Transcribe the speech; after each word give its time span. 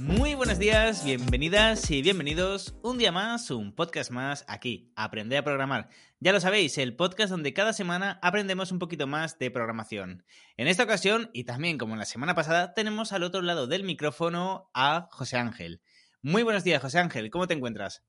Muy 0.00 0.34
buenos 0.34 0.58
días, 0.58 1.04
bienvenidas 1.04 1.90
y 1.90 2.02
bienvenidos 2.02 2.74
un 2.82 2.98
día 2.98 3.12
más, 3.12 3.50
un 3.50 3.74
podcast 3.74 4.10
más 4.10 4.44
aquí, 4.46 4.92
Aprender 4.94 5.38
a 5.38 5.44
Programar. 5.44 5.88
Ya 6.20 6.32
lo 6.32 6.40
sabéis, 6.40 6.76
el 6.76 6.94
podcast 6.94 7.30
donde 7.30 7.54
cada 7.54 7.72
semana 7.72 8.18
aprendemos 8.22 8.72
un 8.72 8.78
poquito 8.78 9.06
más 9.06 9.38
de 9.38 9.50
programación. 9.50 10.24
En 10.56 10.68
esta 10.68 10.84
ocasión, 10.84 11.30
y 11.32 11.44
también 11.44 11.78
como 11.78 11.94
en 11.94 11.98
la 11.98 12.04
semana 12.04 12.34
pasada, 12.34 12.74
tenemos 12.74 13.12
al 13.12 13.22
otro 13.22 13.40
lado 13.40 13.66
del 13.66 13.84
micrófono 13.84 14.70
a 14.74 15.08
José 15.10 15.38
Ángel. 15.38 15.80
Muy 16.20 16.42
buenos 16.42 16.62
días, 16.62 16.82
José 16.82 16.98
Ángel, 16.98 17.30
¿cómo 17.30 17.46
te 17.46 17.54
encuentras? 17.54 18.04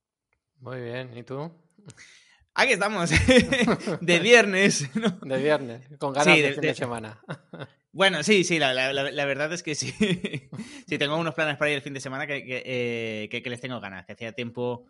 Muy 0.60 0.82
bien, 0.82 1.18
¿y 1.18 1.24
tú? 1.24 1.54
Aquí 2.60 2.74
estamos, 2.74 3.12
de 4.02 4.20
viernes. 4.20 4.90
De 5.22 5.38
viernes, 5.38 5.88
con 6.00 6.12
ganas 6.12 6.36
de, 6.36 6.54
fin 6.54 6.62
de 6.62 6.74
semana. 6.74 7.22
Bueno, 7.92 8.24
sí, 8.24 8.44
sí, 8.44 8.58
la, 8.58 8.74
verdad 8.74 9.54
es 9.54 9.62
que 9.62 9.76
sí. 9.76 9.92
sí, 10.88 10.98
tengo 10.98 11.18
unos 11.18 11.36
planes 11.36 11.58
para 11.58 11.70
ir 11.70 11.78
el 11.78 11.84
fin 11.84 11.94
de 11.94 12.00
semana 12.00 12.26
que, 12.26 12.44
eh, 12.48 13.42
les 13.46 13.62
tengo 13.62 13.80
ganas, 13.80 14.08
que 14.08 14.14
hacía 14.14 14.32
tiempo 14.32 14.88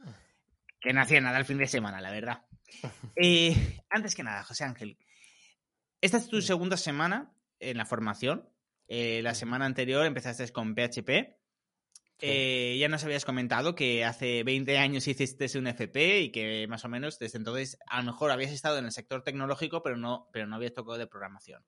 que 0.80 0.94
no 0.94 1.02
hacía 1.02 1.20
nada 1.20 1.38
el 1.38 1.44
fin 1.44 1.58
de 1.58 1.68
semana, 1.68 2.00
la 2.00 2.12
verdad. 2.12 2.46
Eh, 3.18 3.82
antes 3.90 4.16
que 4.16 4.24
nada, 4.24 4.44
José 4.44 4.64
Ángel, 4.64 4.98
esta 6.00 6.18
es 6.18 6.30
tu 6.30 6.42
segunda 6.42 6.78
semana 6.78 7.34
en 7.60 7.76
la 7.76 7.86
formación. 7.86 8.48
Eh, 8.88 9.22
la 9.24 9.34
semana 9.34 9.66
anterior 9.66 10.06
empezaste 10.06 10.50
con 10.54 10.74
PHP. 10.74 11.37
Ya 12.20 12.88
nos 12.90 13.04
habías 13.04 13.26
comentado 13.26 13.76
que 13.76 14.04
hace 14.06 14.44
20 14.44 14.78
años 14.78 15.08
hiciste 15.08 15.58
un 15.58 15.68
FP 15.68 16.22
y 16.22 16.32
que 16.32 16.68
más 16.68 16.84
o 16.86 16.90
menos 16.90 17.20
desde 17.20 17.38
entonces 17.38 17.78
a 17.86 18.00
lo 18.02 18.12
mejor 18.12 18.32
habías 18.32 18.52
estado 18.52 18.78
en 18.78 18.86
el 18.86 18.92
sector 18.92 19.24
tecnológico, 19.24 19.84
pero 19.84 19.98
no, 19.98 20.30
pero 20.34 20.48
no 20.48 20.56
habías 20.56 20.74
tocado 20.74 20.98
de 20.98 21.08
programación. 21.08 21.64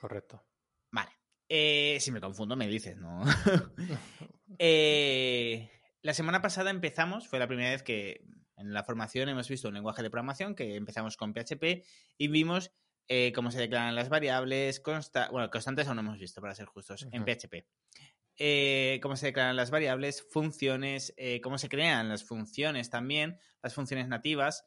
Correcto. 0.00 0.44
Vale. 0.90 1.10
Eh, 1.48 1.98
si 2.00 2.10
me 2.12 2.20
confundo, 2.20 2.56
me 2.56 2.66
dices, 2.66 2.96
¿no? 2.96 3.22
Eh, 4.58 5.70
la 6.02 6.12
semana 6.12 6.42
pasada 6.42 6.70
empezamos, 6.70 7.26
fue 7.26 7.38
la 7.38 7.48
primera 7.48 7.70
vez 7.70 7.82
que 7.82 8.22
en 8.58 8.74
la 8.74 8.84
formación 8.84 9.30
hemos 9.30 9.48
visto 9.48 9.68
un 9.68 9.74
lenguaje 9.74 10.02
de 10.02 10.10
programación 10.10 10.54
que 10.54 10.76
empezamos 10.76 11.16
con 11.16 11.32
PHP 11.32 11.84
y 12.18 12.28
vimos 12.28 12.70
eh, 13.08 13.32
cómo 13.34 13.50
se 13.50 13.58
declaran 13.58 13.94
las 13.94 14.10
variables, 14.10 14.78
consta 14.80 15.30
bueno, 15.30 15.50
constantes 15.50 15.86
aún 15.86 15.96
no 15.96 16.02
hemos 16.02 16.18
visto, 16.18 16.40
para 16.40 16.54
ser 16.54 16.66
justos, 16.66 17.06
en 17.10 17.24
PHP. 17.24 17.66
Cómo 19.00 19.16
se 19.16 19.26
declaran 19.26 19.56
las 19.56 19.70
variables, 19.70 20.26
funciones, 20.30 21.14
cómo 21.42 21.58
se 21.58 21.68
crean 21.68 22.08
las 22.08 22.24
funciones 22.24 22.90
también, 22.90 23.38
las 23.62 23.74
funciones 23.74 24.08
nativas. 24.08 24.64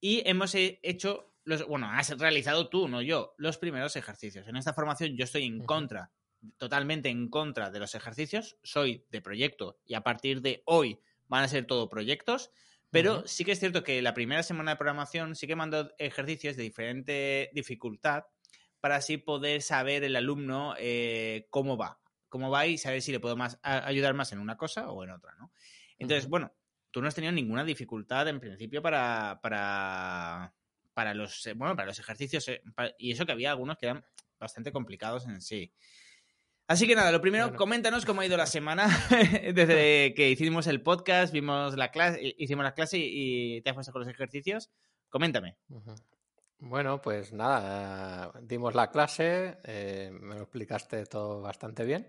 Y 0.00 0.22
hemos 0.28 0.54
hecho 0.54 1.28
bueno, 1.66 1.88
has 1.90 2.10
realizado 2.18 2.68
tú, 2.68 2.88
no 2.88 3.02
yo, 3.02 3.34
los 3.38 3.58
primeros 3.58 3.96
ejercicios. 3.96 4.46
En 4.48 4.56
esta 4.56 4.74
formación 4.74 5.16
yo 5.16 5.24
estoy 5.24 5.44
en 5.44 5.64
contra, 5.64 6.10
totalmente 6.58 7.08
en 7.08 7.28
contra 7.28 7.70
de 7.70 7.78
los 7.78 7.94
ejercicios, 7.94 8.58
soy 8.62 9.04
de 9.10 9.20
proyecto 9.20 9.78
y 9.84 9.94
a 9.94 10.02
partir 10.02 10.42
de 10.42 10.62
hoy 10.66 11.00
van 11.26 11.44
a 11.44 11.48
ser 11.48 11.66
todo 11.66 11.88
proyectos, 11.88 12.50
pero 12.90 13.26
sí 13.26 13.44
que 13.44 13.52
es 13.52 13.60
cierto 13.60 13.82
que 13.82 14.00
la 14.02 14.14
primera 14.14 14.42
semana 14.42 14.72
de 14.72 14.76
programación 14.76 15.34
sí 15.34 15.46
que 15.46 15.56
mando 15.56 15.92
ejercicios 15.98 16.56
de 16.56 16.62
diferente 16.62 17.50
dificultad 17.52 18.24
para 18.80 18.96
así 18.96 19.18
poder 19.18 19.62
saber 19.62 20.04
el 20.04 20.16
alumno 20.16 20.74
eh, 20.78 21.46
cómo 21.50 21.76
va, 21.76 22.00
cómo 22.28 22.50
va 22.50 22.66
y 22.66 22.78
saber 22.78 23.02
si 23.02 23.12
le 23.12 23.20
puedo 23.20 23.36
más, 23.36 23.58
ayudar 23.62 24.14
más 24.14 24.32
en 24.32 24.38
una 24.38 24.56
cosa 24.56 24.90
o 24.90 25.04
en 25.04 25.10
otra, 25.10 25.34
¿no? 25.38 25.52
Entonces, 25.98 26.28
bueno, 26.28 26.52
tú 26.90 27.02
no 27.02 27.08
has 27.08 27.14
tenido 27.14 27.32
ninguna 27.32 27.64
dificultad 27.64 28.28
en 28.28 28.40
principio 28.40 28.82
para, 28.82 29.40
para, 29.42 30.54
para 30.94 31.14
los, 31.14 31.46
eh, 31.46 31.54
bueno, 31.54 31.74
para 31.74 31.86
los 31.86 31.98
ejercicios, 31.98 32.48
eh, 32.48 32.62
y 32.98 33.12
eso 33.12 33.26
que 33.26 33.32
había 33.32 33.50
algunos 33.50 33.76
que 33.78 33.86
eran 33.86 34.04
bastante 34.38 34.72
complicados 34.72 35.26
en 35.26 35.40
sí. 35.40 35.72
Así 36.66 36.86
que 36.86 36.94
nada, 36.94 37.10
lo 37.10 37.22
primero, 37.22 37.54
coméntanos 37.56 38.04
cómo 38.04 38.20
ha 38.20 38.26
ido 38.26 38.36
la 38.36 38.46
semana 38.58 38.88
desde 39.54 40.12
que 40.14 40.30
hicimos 40.30 40.66
el 40.66 40.82
podcast, 40.82 41.32
vimos 41.32 41.76
la 41.76 41.90
clase, 41.90 42.34
hicimos 42.38 42.64
la 42.64 42.74
clase 42.74 42.98
y 42.98 43.62
te 43.62 43.70
has 43.70 43.74
puesto 43.74 43.92
con 43.92 44.02
los 44.02 44.08
ejercicios. 44.08 44.70
Coméntame. 45.08 45.56
Bueno, 46.58 47.00
pues 47.00 47.32
nada, 47.32 48.32
dimos 48.42 48.74
la 48.74 48.90
clase, 48.90 49.58
eh, 49.64 50.10
me 50.12 50.34
lo 50.34 50.42
explicaste 50.42 51.06
todo 51.06 51.40
bastante 51.40 51.84
bien. 51.84 52.06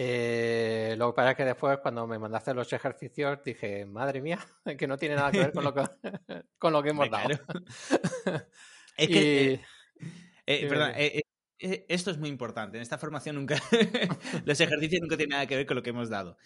Eh, 0.00 0.94
lo 0.96 1.10
que 1.10 1.16
pasa 1.16 1.32
es 1.32 1.36
que 1.36 1.44
después, 1.44 1.78
cuando 1.78 2.06
me 2.06 2.20
mandaste 2.20 2.54
los 2.54 2.72
ejercicios, 2.72 3.40
dije, 3.44 3.84
madre 3.84 4.22
mía, 4.22 4.38
que 4.78 4.86
no 4.86 4.96
tiene 4.96 5.16
nada 5.16 5.32
que 5.32 5.40
ver 5.40 5.52
con 5.52 5.64
lo 5.64 5.74
que, 5.74 5.82
con 6.58 6.72
lo 6.72 6.84
que 6.84 6.90
hemos 6.90 7.10
dado. 7.10 7.30
es 8.96 9.08
que. 9.08 9.52
Eh, 9.54 9.60
eh, 10.46 10.66
perdón, 10.68 10.92
esto 11.58 12.12
es 12.12 12.18
muy 12.18 12.28
importante. 12.28 12.76
En 12.76 12.82
esta 12.82 12.96
formación 12.96 13.34
nunca. 13.34 13.60
los 14.44 14.60
ejercicios 14.60 15.00
nunca 15.00 15.16
tienen 15.16 15.30
nada 15.30 15.46
que 15.48 15.56
ver 15.56 15.66
con 15.66 15.74
lo 15.76 15.82
que 15.82 15.90
hemos 15.90 16.08
dado. 16.08 16.38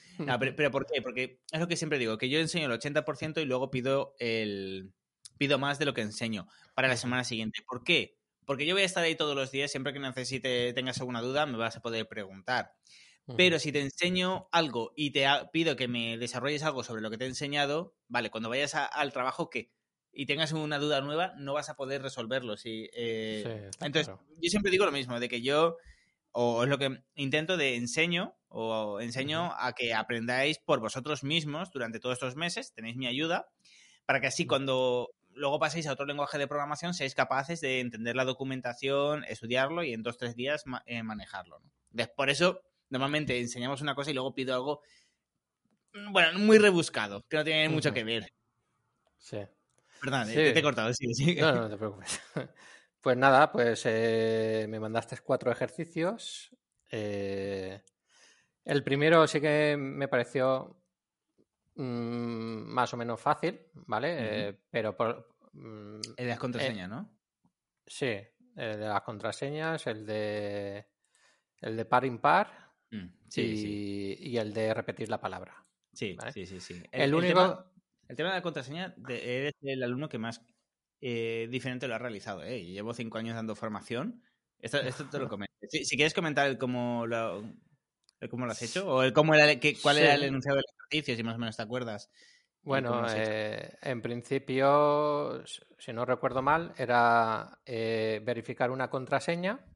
pero, 0.56 0.70
¿por 0.70 0.86
qué? 0.86 1.02
Porque 1.02 1.42
es 1.52 1.60
lo 1.60 1.68
que 1.68 1.76
siempre 1.76 1.98
digo, 1.98 2.16
que 2.16 2.30
yo 2.30 2.38
enseño 2.38 2.72
el 2.72 2.80
80% 2.80 3.42
y 3.42 3.44
luego 3.44 3.70
pido 3.70 4.14
el. 4.18 4.94
Pido 5.36 5.58
más 5.58 5.78
de 5.78 5.84
lo 5.84 5.92
que 5.92 6.00
enseño 6.00 6.46
para 6.74 6.88
la 6.88 6.96
semana 6.96 7.24
siguiente. 7.24 7.60
¿Por 7.66 7.84
qué? 7.84 8.16
Porque 8.46 8.64
yo 8.64 8.74
voy 8.74 8.82
a 8.82 8.86
estar 8.86 9.04
ahí 9.04 9.14
todos 9.14 9.36
los 9.36 9.50
días, 9.50 9.70
siempre 9.70 9.92
que 9.92 9.98
necesite, 9.98 10.72
tengas 10.72 10.98
alguna 11.00 11.20
duda, 11.20 11.44
me 11.44 11.58
vas 11.58 11.76
a 11.76 11.82
poder 11.82 12.08
preguntar. 12.08 12.72
Pero 13.36 13.58
si 13.58 13.70
te 13.70 13.80
enseño 13.80 14.48
algo 14.50 14.92
y 14.96 15.12
te 15.12 15.26
pido 15.52 15.76
que 15.76 15.88
me 15.88 16.18
desarrolles 16.18 16.62
algo 16.64 16.82
sobre 16.82 17.02
lo 17.02 17.10
que 17.10 17.18
te 17.18 17.24
he 17.24 17.28
enseñado, 17.28 17.94
vale, 18.08 18.30
cuando 18.30 18.48
vayas 18.48 18.74
al 18.74 19.12
trabajo, 19.12 19.48
¿qué? 19.48 19.70
Y 20.12 20.26
tengas 20.26 20.52
una 20.52 20.78
duda 20.78 21.00
nueva, 21.00 21.32
no 21.38 21.54
vas 21.54 21.70
a 21.70 21.76
poder 21.76 22.02
resolverlo. 22.02 22.56
Si, 22.56 22.90
eh, 22.92 23.70
entonces, 23.80 24.14
yo 24.40 24.50
siempre 24.50 24.70
digo 24.70 24.84
lo 24.84 24.92
mismo, 24.92 25.20
de 25.20 25.28
que 25.28 25.40
yo, 25.40 25.78
o 26.32 26.64
es 26.64 26.68
lo 26.68 26.78
que 26.78 27.02
intento 27.14 27.56
de 27.56 27.76
enseño, 27.76 28.36
o 28.48 29.00
enseño 29.00 29.54
a 29.56 29.72
que 29.72 29.94
aprendáis 29.94 30.58
por 30.58 30.80
vosotros 30.80 31.22
mismos 31.22 31.70
durante 31.70 32.00
todos 32.00 32.14
estos 32.14 32.36
meses, 32.36 32.74
tenéis 32.74 32.96
mi 32.96 33.06
ayuda, 33.06 33.48
para 34.04 34.20
que 34.20 34.26
así 34.26 34.46
cuando 34.46 35.14
luego 35.34 35.58
paséis 35.58 35.86
a 35.86 35.92
otro 35.92 36.04
lenguaje 36.06 36.38
de 36.38 36.48
programación, 36.48 36.92
seáis 36.92 37.14
capaces 37.14 37.60
de 37.60 37.80
entender 37.80 38.16
la 38.16 38.24
documentación, 38.24 39.24
estudiarlo 39.24 39.82
y 39.82 39.94
en 39.94 40.02
dos 40.02 40.16
o 40.16 40.18
tres 40.18 40.36
días 40.36 40.64
eh, 40.86 41.02
manejarlo. 41.02 41.62
por 42.16 42.28
eso 42.28 42.60
Normalmente 42.92 43.40
enseñamos 43.40 43.80
una 43.80 43.94
cosa 43.94 44.10
y 44.10 44.14
luego 44.14 44.34
pido 44.34 44.54
algo, 44.54 44.82
mm, 45.94 46.12
bueno, 46.12 46.38
muy 46.38 46.58
rebuscado, 46.58 47.24
que 47.26 47.38
no 47.38 47.44
tiene 47.44 47.70
mucho 47.70 47.90
que 47.90 48.04
ver. 48.04 48.30
Sí. 49.16 49.38
Perdón, 49.98 50.28
eh, 50.28 50.52
te, 50.52 50.58
he 50.58 50.62
cortado, 50.62 50.92
sí, 50.92 51.14
sí. 51.14 51.36
No, 51.36 51.54
no 51.54 51.70
te 51.70 51.76
preocupes. 51.76 52.20
Pues 53.00 53.16
nada, 53.16 53.50
pues 53.50 53.82
eh, 53.84 54.64
me 54.68 54.78
mandaste 54.78 55.18
cuatro 55.24 55.50
ejercicios. 55.50 56.56
Eh, 56.88 57.82
el 58.64 58.84
primero 58.84 59.26
sí 59.26 59.40
que 59.40 59.76
me 59.76 60.06
pareció 60.06 60.80
mm, 61.74 62.72
más 62.72 62.94
o 62.94 62.96
menos 62.96 63.20
fácil, 63.20 63.60
¿vale? 63.74 64.56
pero 64.70 64.96
por... 64.96 65.34
Mm, 65.52 66.00
el 66.16 66.24
de 66.26 66.26
las 66.26 66.38
contraseñas, 66.38 66.88
¿no? 66.88 67.12
Sí, 67.84 68.06
el 68.54 68.78
de 68.78 68.86
las 68.86 69.02
contraseñas, 69.02 69.84
el 69.88 70.06
de 70.06 70.86
el 71.62 71.76
de 71.76 71.84
par 71.84 72.04
impar 72.04 72.71
Mm, 72.92 73.08
sí, 73.28 74.16
y, 74.20 74.36
el 74.36 74.52
de 74.52 74.72
repetir 74.74 75.08
la 75.08 75.20
palabra. 75.20 75.56
Sí, 75.92 76.16
sí, 76.32 76.46
sí, 76.46 76.60
sí. 76.60 76.82
El, 76.92 77.14
único... 77.14 77.64
el, 78.08 78.16
tema, 78.16 78.30
de 78.30 78.36
la 78.36 78.42
contraseña 78.42 78.94
eres 79.08 79.54
el 79.62 79.82
alumno 79.82 80.08
que 80.08 80.18
más 80.18 80.42
eh, 81.00 81.48
diferente 81.50 81.88
lo 81.88 81.94
ha 81.94 81.98
realizado. 81.98 82.44
¿eh? 82.44 82.62
Llevo 82.64 82.94
cinco 82.94 83.18
años 83.18 83.34
dando 83.34 83.56
formación. 83.56 84.22
Esto, 84.60 84.78
te 85.10 85.18
lo 85.18 85.28
comento. 85.28 85.52
Si, 85.68 85.96
quieres 85.96 86.14
comentar 86.14 86.56
cómo 86.58 87.06
lo, 87.06 87.42
cómo 88.30 88.46
lo 88.46 88.52
has 88.52 88.62
hecho 88.62 88.86
o 88.86 89.02
el 89.02 89.12
cómo 89.12 89.34
era, 89.34 89.58
cuál 89.82 89.98
era 89.98 90.14
el 90.14 90.24
enunciado 90.24 90.56
del 90.56 90.64
ejercicio, 90.90 91.16
si 91.16 91.22
más 91.22 91.36
o 91.36 91.38
menos 91.38 91.56
te 91.56 91.62
acuerdas. 91.62 92.10
Bueno, 92.62 93.04
eh, 93.08 93.76
en 93.82 94.02
principio, 94.02 95.42
si 95.78 95.92
no 95.92 96.04
recuerdo 96.04 96.42
mal, 96.42 96.72
era 96.76 97.58
eh, 97.66 98.20
verificar 98.24 98.70
una 98.70 98.88
contraseña 98.88 99.66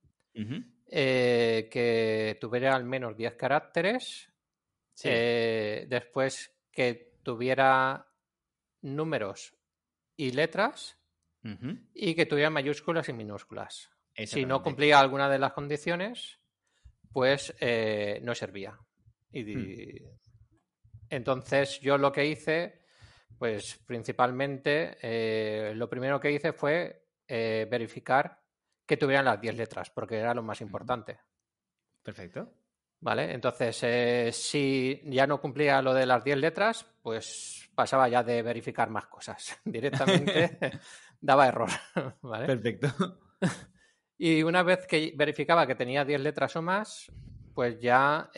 eh, 0.89 1.69
que 1.71 2.39
tuviera 2.41 2.75
al 2.75 2.85
menos 2.85 3.17
10 3.17 3.35
caracteres, 3.35 4.31
después 5.03 6.57
que 6.73 7.13
tuviera 7.23 8.07
números 8.83 9.55
y 10.17 10.31
letras 10.33 10.99
y 11.93 12.15
que 12.15 12.27
tuviera 12.27 12.51
mayúsculas 12.51 13.09
y 13.09 13.13
minúsculas. 13.13 13.91
Si 14.25 14.47
no 14.47 14.63
cumplía 14.63 14.99
alguna 14.99 15.29
de 15.29 15.39
las 15.39 15.53
condiciones, 15.53 16.41
pues 17.13 17.55
no 18.23 18.35
servía. 18.35 18.79
Y, 19.33 19.45
hmm. 19.45 20.17
Entonces 21.11 21.81
yo 21.81 21.99
lo 21.99 22.13
que 22.13 22.27
hice, 22.27 22.81
pues 23.39 23.77
principalmente, 23.87 24.97
eh, 25.03 25.75
lo 25.75 25.89
primero 25.89 26.19
que 26.21 26.33
hice 26.33 26.53
fue 26.53 27.07
eh, 27.29 27.67
verificar 27.71 28.43
que 28.87 28.97
tuvieran 28.97 29.25
las 29.25 29.41
10 29.41 29.57
letras, 29.57 29.91
porque 29.91 30.17
era 30.17 30.35
lo 30.35 30.43
más 30.43 30.61
importante. 30.61 31.19
Perfecto. 32.03 32.53
Vale, 33.01 33.33
entonces 33.33 33.79
eh, 33.83 34.31
si 34.33 35.01
ya 35.05 35.27
no 35.27 35.41
cumplía 35.41 35.83
lo 35.83 35.93
de 35.93 36.07
las 36.07 36.25
10 36.25 36.39
letras, 36.39 36.87
pues 37.03 37.69
pasaba 37.75 38.09
ya 38.09 38.23
de 38.23 38.43
verificar 38.43 38.89
más 38.91 39.07
cosas. 39.07 39.59
Directamente 39.65 40.59
daba 41.21 41.49
error. 41.49 41.71
¿vale? 42.23 42.47
Perfecto. 42.47 42.89
Y 44.17 44.43
una 44.43 44.63
vez 44.63 44.87
que 44.87 45.13
verificaba 45.15 45.67
que 45.67 45.75
tenía 45.75 46.05
10 46.05 46.21
letras 46.21 46.57
o 46.57 46.63
más, 46.63 47.13
pues 47.55 47.79
ya 47.81 48.31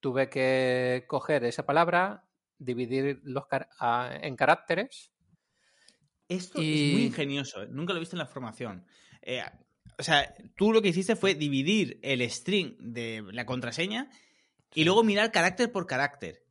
tuve 0.00 0.28
que 0.28 1.04
coger 1.08 1.44
esa 1.44 1.64
palabra, 1.64 2.24
dividir 2.58 3.20
los 3.24 3.44
en 4.20 4.36
caracteres. 4.36 5.10
Esto 6.28 6.58
es 6.58 6.92
muy 6.92 7.04
ingenioso, 7.06 7.62
¿eh? 7.62 7.68
nunca 7.70 7.94
lo 7.94 7.98
he 7.98 8.00
visto 8.00 8.16
en 8.16 8.20
la 8.20 8.26
formación. 8.26 8.86
Eh, 9.22 9.42
o 9.98 10.02
sea, 10.02 10.34
tú 10.56 10.72
lo 10.72 10.82
que 10.82 10.88
hiciste 10.88 11.16
fue 11.16 11.34
dividir 11.34 11.98
el 12.02 12.28
string 12.30 12.76
de 12.78 13.24
la 13.32 13.46
contraseña 13.46 14.10
y 14.74 14.84
luego 14.84 15.02
mirar 15.02 15.32
carácter 15.32 15.72
por 15.72 15.86
carácter. 15.86 16.44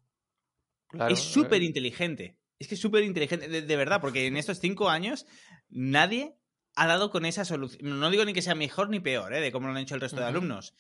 es 1.10 1.19
súper 1.19 1.64
inteligente. 1.64 2.38
Es 2.60 2.68
que 2.68 2.75
es 2.75 2.81
súper 2.81 3.04
inteligente, 3.04 3.48
de, 3.48 3.75
verdad, 3.75 4.02
porque 4.02 4.25
en 4.25 4.36
estos 4.36 4.60
cinco 4.60 4.90
años 4.90 5.28
nadie 5.69 6.36
ha 6.75 6.88
dado 6.88 7.12
con 7.12 7.25
esa 7.25 7.46
solución. 7.46 8.00
No 8.00 8.10
digo 8.10 8.25
ni 8.25 8.34
que 8.34 8.42
sea 8.42 8.56
mejor 8.56 8.90
ni 8.90 9.00
peor, 9.00 9.34
¿eh? 9.34 9.42
de 9.42 9.52
cómo 9.52 9.68
lo 9.68 9.74
han 9.74 9.80
hecho 9.80 9.96
el 9.96 10.02
resto 10.02 10.19
de 10.19 10.25
alumnos, 10.25 10.74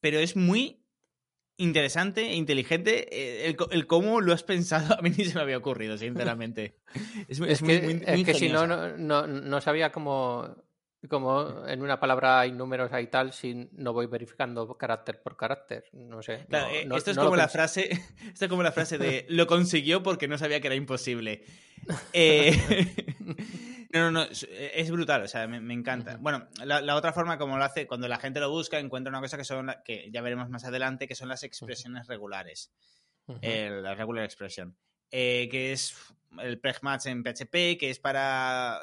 pero 0.00 0.18
es 0.18 0.36
muy 0.36 0.80
interesante 1.58 2.28
e 2.28 2.36
inteligente 2.36 3.08
eh, 3.10 3.56
el, 3.70 3.86
cómo 3.86 4.20
lo 4.20 4.32
has 4.32 4.44
pensado. 4.44 4.94
A 4.98 5.02
mí 5.02 5.10
ni 5.10 5.24
se 5.24 5.34
me 5.34 5.42
había 5.42 5.58
ocurrido, 5.58 5.98
sinceramente. 5.98 6.78
Es, 7.28 7.40
que, 7.60 8.34
si 8.34 8.48
no, 8.48 8.66
no, 8.66 9.26
no, 9.26 9.60
sabía 9.60 9.92
cómo, 9.92 10.56
cómo 11.06 11.64
en 11.66 11.82
una 11.82 12.00
palabra 12.00 12.40
hay 12.40 12.50
números 12.50 12.90
y 13.00 13.06
tal 13.06 13.32
si 13.32 13.68
no 13.72 13.92
voy 13.92 14.06
verificando 14.06 14.76
carácter 14.76 15.22
por 15.22 15.36
carácter. 15.36 15.84
No 15.92 16.22
sé. 16.22 16.46
Eh, 16.50 16.88
esto 16.92 17.12
es 17.12 17.18
como 17.18 17.36
la 17.36 17.48
frase. 17.48 17.88
Esto 18.32 18.46
es 18.46 18.48
como 18.48 18.62
la 18.62 18.72
frase 18.72 18.98
de 18.98 19.26
lo 19.28 19.46
consiguió 19.46 20.02
porque 20.02 20.26
no 20.26 20.38
sabía 20.38 20.60
que 20.60 20.66
era 20.66 20.76
imposible. 20.76 21.44
Eh, 22.12 22.52
no, 23.94 24.00
no, 24.00 24.10
no, 24.10 24.26
es 24.30 24.90
brutal, 24.90 25.22
o 25.22 25.28
sea, 25.28 25.46
me, 25.46 25.72
encanta. 25.72 26.18
Bueno, 26.20 26.46
la, 26.62 26.94
otra 26.94 27.14
forma 27.14 27.38
como 27.38 27.56
lo 27.56 27.64
hace, 27.64 27.86
cuando 27.86 28.08
la 28.08 28.18
gente 28.18 28.40
lo 28.40 28.50
busca, 28.50 28.78
encuentra 28.78 29.10
una 29.10 29.22
cosa 29.22 29.38
que 29.38 29.44
son, 29.44 29.72
que 29.86 30.10
ya 30.10 30.20
veremos 30.20 30.50
más 30.50 30.64
adelante, 30.64 31.08
que 31.08 31.14
son 31.14 31.28
las 31.28 31.44
expresiones 31.44 32.06
regulares. 32.06 32.72
la 33.26 33.94
regular 33.94 34.24
expression. 34.24 34.76
Que 35.10 35.72
es 35.72 35.96
el 36.42 36.60
pragmat 36.60 37.06
en 37.06 37.22
PHP, 37.22 37.78
que 37.78 37.88
es 37.88 37.98
para... 37.98 38.80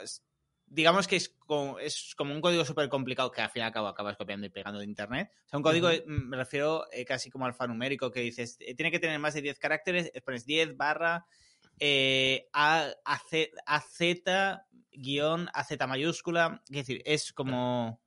Digamos 0.76 1.08
que 1.08 1.16
es 1.16 1.30
como, 1.30 1.80
es 1.80 2.14
como 2.18 2.34
un 2.34 2.42
código 2.42 2.66
súper 2.66 2.90
complicado 2.90 3.32
que 3.32 3.42
al 3.42 3.50
fin 3.50 3.62
y 3.62 3.66
al 3.66 3.72
cabo 3.72 3.88
acabas 3.88 4.18
copiando 4.18 4.46
y 4.46 4.50
pegando 4.50 4.80
de 4.80 4.86
internet. 4.86 5.32
O 5.46 5.50
sea, 5.50 5.58
un 5.58 5.64
código, 5.64 5.88
mm, 5.88 6.28
me 6.28 6.36
refiero 6.36 6.86
eh, 6.92 7.06
casi 7.06 7.32
como 7.32 7.46
alfanumérico, 7.46 8.12
que 8.12 8.20
dices, 8.20 8.58
eh, 8.60 8.76
tiene 8.76 8.92
que 8.92 9.00
tener 9.00 9.18
más 9.18 9.34
de 9.36 9.42
10 9.42 9.58
caracteres, 9.58 10.12
pones 10.26 10.46
10 10.46 10.76
barra 10.76 11.26
eh, 11.80 12.50
a, 12.52 12.90
a, 13.06 13.20
Z, 13.20 13.52
a 13.66 13.80
Z 13.80 14.66
guion 14.92 15.50
a 15.54 15.64
Z 15.64 15.88
mayúscula. 15.88 16.62
Es 16.66 16.76
decir, 16.76 17.02
es 17.06 17.32
como. 17.32 18.02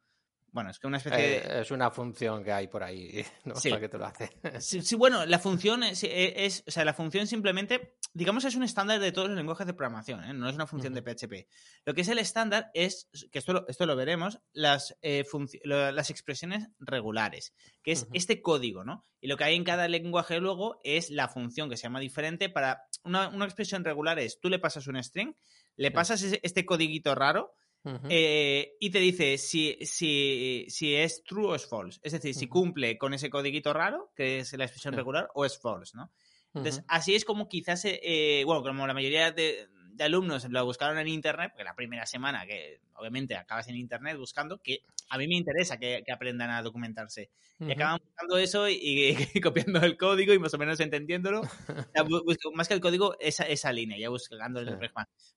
Bueno, 0.51 0.71
es 0.71 0.79
que 0.79 0.87
una 0.87 0.97
especie 0.97 1.19
de... 1.19 1.37
Eh, 1.37 1.61
es 1.61 1.71
una 1.71 1.91
función 1.91 2.43
que 2.43 2.53
hay 2.53 2.69
por 2.69 2.83
ahí, 2.83 3.25
¿no? 3.45 3.55
Sí. 3.55 3.71
Para 3.71 3.81
que 3.81 3.89
te 3.89 3.99
lo 3.99 4.07
hace. 4.07 4.31
Sí, 4.61 4.97
bueno, 4.97 5.27
la 5.27 5.39
función 5.39 5.83
es, 5.83 6.03
es, 6.05 6.65
O 6.67 6.71
sea, 6.71 6.85
la 6.85 6.95
función 6.95 7.27
simplemente. 7.27 7.97
Digamos, 8.15 8.45
es 8.45 8.55
un 8.55 8.63
estándar 8.63 8.99
de 9.01 9.13
todos 9.13 9.29
los 9.29 9.37
lenguajes 9.37 9.67
de 9.67 9.75
programación, 9.75 10.25
¿eh? 10.25 10.33
no 10.33 10.49
es 10.49 10.55
una 10.55 10.67
función 10.67 10.95
de 10.95 11.03
PHP. 11.03 11.47
Lo 11.85 11.95
que 11.95 12.01
es 12.01 12.09
el 12.09 12.19
estándar 12.19 12.71
es, 12.75 13.09
que 13.31 13.39
esto 13.39 13.53
lo, 13.53 13.69
esto 13.69 13.87
lo 13.87 13.95
veremos, 13.97 14.41
las, 14.53 14.97
eh, 15.03 15.25
las 15.65 16.11
expresiones 16.11 16.69
regulares, 16.79 17.55
que 17.83 17.93
es 17.93 18.09
este 18.15 18.41
código, 18.41 18.85
¿no? 18.85 19.05
Y 19.21 19.29
lo 19.29 19.37
que 19.37 19.45
hay 19.45 19.57
en 19.57 19.65
cada 19.65 19.87
lenguaje 19.89 20.41
luego 20.41 20.81
es 20.85 21.11
la 21.11 21.29
función 21.29 21.69
que 21.69 21.77
se 21.77 21.85
llama 21.85 22.01
diferente 22.01 22.49
para. 22.49 22.83
Una, 23.05 23.29
una 23.29 23.45
expresión 23.45 23.85
regular 23.85 24.19
es 24.19 24.41
tú 24.41 24.49
le 24.49 24.59
pasas 24.59 24.87
un 24.87 25.03
string 25.03 25.35
le 25.79 25.93
pasas 25.93 26.23
este 26.43 26.67
codiguito 26.67 27.15
raro 27.15 27.55
eh, 27.85 28.77
y 28.81 28.91
te 28.91 28.99
dice 28.99 29.39
si, 29.39 29.79
si, 29.83 30.67
si, 30.69 30.95
es 30.95 31.23
true 31.25 31.47
o 31.47 31.55
es 31.55 31.67
false. 31.67 32.01
Es 32.03 32.13
decir, 32.13 32.35
si 32.35 32.47
cumple 32.47 32.99
con 32.99 33.15
ese 33.15 33.31
codiguito 33.31 33.73
raro, 33.73 34.13
que 34.15 34.41
es 34.41 34.53
la 34.55 34.65
expresión 34.65 34.95
regular, 34.95 35.31
o 35.35 35.45
es 35.45 35.59
false, 35.59 35.97
¿no? 35.97 36.11
Entonces, 36.55 36.83
así 36.89 37.15
es 37.15 37.25
como 37.25 37.49
quizás, 37.49 37.83
eh, 37.85 38.43
bueno, 38.45 38.63
como 38.63 38.87
la 38.87 38.95
mayoría 38.95 39.31
de, 39.33 39.69
de 39.99 40.05
alumnos 40.05 40.49
lo 40.49 40.65
buscaron 40.65 40.97
en 40.99 41.09
internet, 41.09 41.51
porque 41.53 41.65
la 41.65 41.75
primera 41.75 42.07
semana 42.07 42.47
que 42.47 42.81
obviamente 42.95 43.37
acabas 43.37 43.69
en 43.69 43.77
internet 43.77 44.17
buscando, 44.17 44.59
que 44.63 44.85
a 45.11 45.19
mí 45.19 45.27
me 45.27 45.35
interesa 45.35 45.77
que, 45.77 46.05
aprendan 46.13 46.51
a 46.51 46.63
documentarse. 46.63 47.31
Y 47.59 47.73
acaban 47.73 47.99
buscando 48.03 48.39
eso 48.39 48.69
y, 48.69 49.17
copiando 49.43 49.81
el 49.81 49.97
código 49.97 50.33
y 50.33 50.39
más 50.39 50.55
o 50.55 50.59
menos 50.59 50.79
entendiéndolo. 50.79 51.43
más 52.55 52.69
que 52.69 52.75
el 52.75 52.81
código, 52.81 53.17
esa, 53.19 53.45
esa 53.45 53.73
línea, 53.73 53.99
ya 53.99 54.09
buscando 54.09 54.61
el 54.61 54.69
sí. 54.69 54.89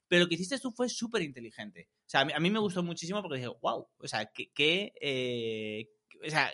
Pero 0.08 0.24
lo 0.24 0.30
que 0.30 0.36
hiciste 0.36 0.60
tú 0.60 0.72
fue 0.72 0.88
súper 0.88 1.24
inteligente. 1.24 1.90
O 2.06 2.10
sea, 2.10 2.22
a 2.22 2.40
mí, 2.40 2.52
me 2.52 2.60
gustó 2.60 2.84
muchísimo 2.84 3.22
porque 3.24 3.38
dije, 3.38 3.50
wow, 3.62 3.88
o 3.98 4.08
sea, 4.08 4.30
qué, 4.32 4.94
eh, 5.02 5.90
o 6.26 6.30
sea, 6.30 6.54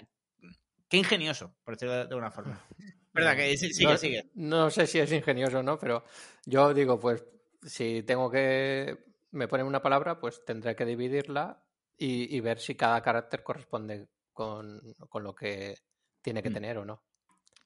qué 0.87 0.97
ingenioso, 0.97 1.53
por 1.65 1.75
decirlo 1.75 1.95
de 1.95 2.01
alguna 2.01 2.31
forma. 2.31 2.65
¿Verdad? 3.13 3.35
Que 3.35 3.57
sigue, 3.57 3.83
no, 3.83 3.97
sigue. 3.97 4.29
No 4.35 4.69
sé 4.69 4.85
si 4.85 4.99
es 4.99 5.11
ingenioso 5.11 5.59
o 5.59 5.63
no, 5.63 5.79
pero 5.79 6.05
yo 6.45 6.71
digo, 6.71 6.99
pues 6.99 7.25
si 7.61 8.03
tengo 8.03 8.29
que 8.29 8.97
me 9.31 9.47
ponen 9.47 9.65
una 9.65 9.81
palabra, 9.81 10.19
pues 10.19 10.43
tendré 10.45 10.75
que 10.75 10.85
dividirla 10.85 11.63
y, 11.97 12.39
ver 12.41 12.59
si 12.59 12.75
cada 12.75 13.01
carácter 13.01 13.43
corresponde 13.43 14.07
con, 14.31 14.81
lo 15.13 15.35
que 15.35 15.75
tiene 16.21 16.43
que 16.43 16.49
mm. 16.49 16.53
tener 16.53 16.77
o 16.77 16.85
no. 16.85 17.03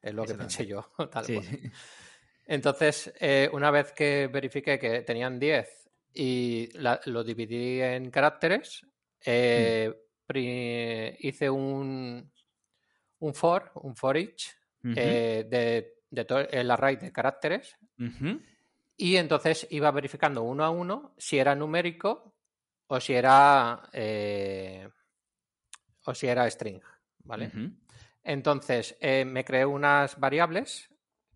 Es 0.01 0.13
lo 0.13 0.25
que 0.25 0.35
pensé 0.35 0.65
yo, 0.65 0.89
tal 1.11 1.25
Entonces, 2.45 3.13
eh, 3.19 3.49
una 3.53 3.71
vez 3.71 3.91
que 3.91 4.27
verifiqué 4.27 4.79
que 4.79 5.01
tenían 5.01 5.39
10 5.39 5.89
y 6.13 6.69
lo 7.05 7.23
dividí 7.23 7.81
en 7.81 8.09
caracteres, 8.09 8.85
eh, 9.23 9.93
mm. 10.27 11.15
hice 11.19 11.49
un, 11.49 12.31
un 13.19 13.33
for, 13.33 13.71
un 13.75 13.95
for 13.95 14.17
each, 14.17 14.55
eh, 14.95 15.45
de, 15.47 16.01
de 16.09 16.47
el 16.51 16.71
array 16.71 16.95
de 16.95 17.11
caracteres. 17.11 17.77
Y 19.01 19.17
entonces 19.17 19.65
iba 19.71 19.89
verificando 19.89 20.43
uno 20.43 20.63
a 20.63 20.69
uno 20.69 21.15
si 21.17 21.39
era 21.39 21.55
numérico 21.55 22.35
o 22.85 22.99
si 22.99 23.15
era 23.15 23.89
eh, 23.91 24.87
o 26.05 26.13
si 26.13 26.27
era 26.27 26.47
string, 26.47 26.79
¿vale? 27.23 27.51
Entonces 28.23 28.95
eh, 29.01 29.25
me 29.25 29.43
creé 29.43 29.65
unas 29.65 30.19
variables 30.19 30.87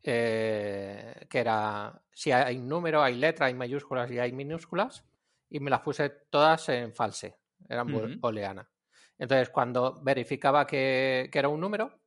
eh, 0.04 1.26
que 1.28 1.40
era 1.40 2.00
si 2.14 2.32
hay 2.32 2.60
número, 2.60 3.02
hay 3.02 3.16
letra, 3.16 3.48
hay 3.48 3.56
mayúsculas 3.56 4.12
y 4.12 4.20
hay 4.20 4.32
minúsculas 4.32 5.04
y 5.50 5.60
me 5.60 5.72
las 5.72 5.82
puse 5.82 6.08
todas 6.30 6.70
en 6.70 6.94
false, 6.94 7.36
eran 7.68 8.20
booleana. 8.22 8.70
Entonces 9.18 9.50
cuando 9.50 10.00
verificaba 10.04 10.68
que, 10.68 11.32
era 11.34 11.50
un 11.50 11.62
número 11.62 11.98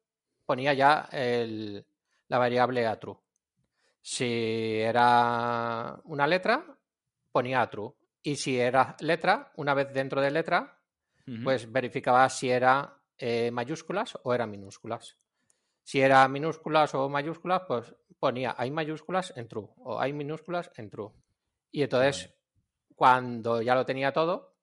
ponía 0.47 0.73
ya 0.73 1.09
la 1.11 2.39
variable 2.39 2.87
a 2.87 3.01
true. 3.01 3.19
Si 4.01 4.81
era 4.81 5.99
una 6.05 6.27
letra, 6.27 6.65
ponía 7.33 7.69
true. 7.69 7.93
Y 8.23 8.37
si 8.37 8.59
era 8.59 8.97
letra, 9.01 9.53
una 9.57 9.75
vez 9.75 9.93
dentro 9.93 10.21
de 10.21 10.31
letra, 10.31 10.81
pues 11.45 11.71
verificaba 11.71 12.29
si 12.31 12.51
era 12.51 13.03
eh, 13.19 13.51
mayúsculas 13.51 14.19
o 14.23 14.33
era 14.33 14.47
minúsculas. 14.47 15.17
Si 15.83 16.01
era 16.01 16.27
minúsculas 16.29 16.95
o 16.95 17.09
mayúsculas, 17.09 17.63
pues 17.67 17.95
ponía 18.19 18.55
hay 18.59 18.71
mayúsculas 18.71 19.33
en 19.37 19.49
true 19.49 19.69
o 19.77 20.01
hay 20.01 20.13
minúsculas 20.13 20.71
en 20.77 20.91
true. 20.91 21.13
Y 21.71 21.83
entonces, 21.83 22.35
cuando 22.95 23.63
ya 23.63 23.75
lo 23.75 23.85
tenía 23.85 24.13
todo, 24.13 24.57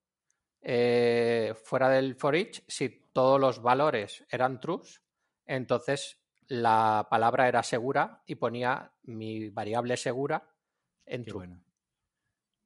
eh, 0.62 1.54
fuera 1.64 1.90
del 1.90 2.16
for 2.16 2.36
each, 2.36 2.64
si 2.68 2.90
todos 3.14 3.40
los 3.40 3.62
valores 3.62 4.26
eran 4.30 4.60
trues, 4.60 5.02
entonces 5.46 6.20
la 6.48 7.08
palabra 7.10 7.48
era 7.48 7.64
segura 7.64 8.24
y 8.26 8.36
ponía 8.36 8.92
mi 9.04 9.50
variable 9.50 9.98
segura 9.98 10.50
en 11.06 11.24
Qué 11.24 11.32
true. 11.32 11.40
bueno. 11.48 11.64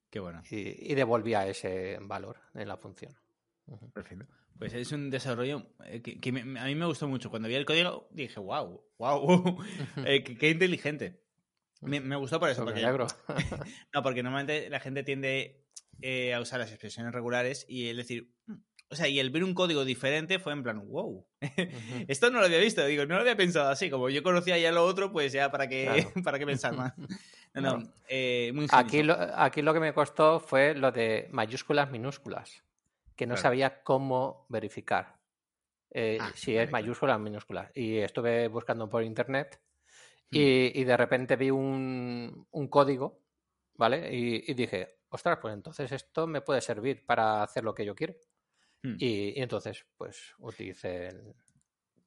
Qué 0.10 0.20
bueno. 0.20 0.42
Y, 0.50 0.92
y 0.92 0.96
devolvía 0.96 1.48
ese 1.48 1.98
valor 2.02 2.38
en 2.56 2.68
la 2.68 2.78
función. 2.78 3.16
Perfecto. 3.94 4.26
Pues 4.58 4.74
es 4.74 4.92
un 4.92 5.10
desarrollo 5.10 5.68
eh, 5.86 6.02
que, 6.02 6.20
que 6.20 6.32
me- 6.32 6.60
a 6.60 6.66
mí 6.66 6.76
me 6.76 6.86
gustó 6.86 7.08
mucho. 7.08 7.30
Cuando 7.30 7.48
vi 7.48 7.56
el 7.56 7.66
código 7.66 8.08
dije, 8.12 8.40
wow, 8.40 8.84
wow, 8.98 9.58
qué, 10.04 10.24
qué 10.38 10.50
inteligente. 10.50 11.24
Me, 11.82 12.02
me 12.02 12.16
gustó 12.18 12.40
por 12.40 12.50
eso. 12.50 12.64
Pues 12.66 12.74
Porque, 12.84 13.64
no, 13.94 14.04
porque 14.04 14.24
normalmente 14.24 14.70
la 14.70 14.80
gente 14.82 15.04
tiende 15.04 15.66
eh, 16.02 16.34
a 16.34 16.42
usar 16.42 16.60
las 16.60 16.72
expresiones 16.72 17.14
regulares 17.14 17.66
y 17.70 17.88
el 17.88 17.98
decir, 17.98 18.34
"Mm", 18.48 18.54
o 18.92 18.96
sea, 18.96 19.08
y 19.08 19.20
el 19.20 19.30
ver 19.30 19.44
un 19.44 19.54
código 19.54 19.86
diferente 19.86 20.40
fue 20.40 20.54
en 20.54 20.64
plan, 20.64 20.88
wow, 20.88 21.28
esto 22.08 22.32
no 22.32 22.40
lo 22.40 22.46
había 22.46 22.60
visto, 22.60 22.86
digo, 22.86 23.06
no 23.06 23.16
lo 23.16 23.22
había 23.22 23.36
pensado 23.38 23.70
así. 23.70 23.90
Como 23.90 24.10
yo 24.10 24.24
conocía 24.24 24.58
ya 24.58 24.72
lo 24.72 24.84
otro, 24.86 25.12
pues 25.12 25.32
ya 25.32 25.52
para 25.52 25.68
qué, 25.68 25.86
Claro. 25.86 26.12
para 26.24 26.40
qué 26.40 26.46
pensar 26.46 26.76
más. 26.76 26.94
No, 27.56 27.62
no, 27.62 27.78
Claro. 27.78 27.94
eh, 28.10 28.52
muy 28.54 28.68
Aquí 28.72 29.02
lo, 29.02 29.16
aquí 29.36 29.64
lo 29.64 29.74
que 29.74 29.80
me 29.80 29.94
costó 29.94 30.40
fue 30.40 30.76
lo 30.76 30.92
de 30.92 31.28
mayúsculas, 31.32 31.90
minúsculas, 31.90 32.64
que 33.16 33.26
no 33.26 33.34
Claro. 33.34 33.42
sabía 33.42 33.82
cómo 33.84 34.46
verificar 34.50 35.20
eh, 35.92 36.20
Ah, 36.22 36.32
si 36.36 36.56
es 36.56 36.72
mayúsculas 36.72 37.16
o 37.18 37.20
minúsculas. 37.20 37.72
Y 37.76 37.98
estuve 37.98 38.48
buscando 38.50 38.88
por 38.90 39.04
internet 39.04 39.62
y, 40.32 40.80
y 40.80 40.84
de 40.84 40.98
repente 40.98 41.36
vi 41.36 41.50
un, 41.52 42.48
un 42.52 42.68
código, 42.68 43.24
¿vale? 43.76 44.14
Y, 44.16 44.52
y 44.52 44.54
dije, 44.54 45.00
ostras, 45.10 45.40
pues 45.42 45.54
entonces 45.54 45.92
esto 45.92 46.28
me 46.28 46.42
puede 46.42 46.62
servir 46.62 47.06
para 47.06 47.44
hacer 47.44 47.64
lo 47.64 47.74
que 47.74 47.86
yo 47.86 47.96
quiero. 47.96 48.16
Hmm. 48.84 48.96
Y, 49.00 49.38
y 49.40 49.42
entonces, 49.42 49.86
pues 49.98 50.34
utilicé 50.40 51.08
el- 51.08 51.36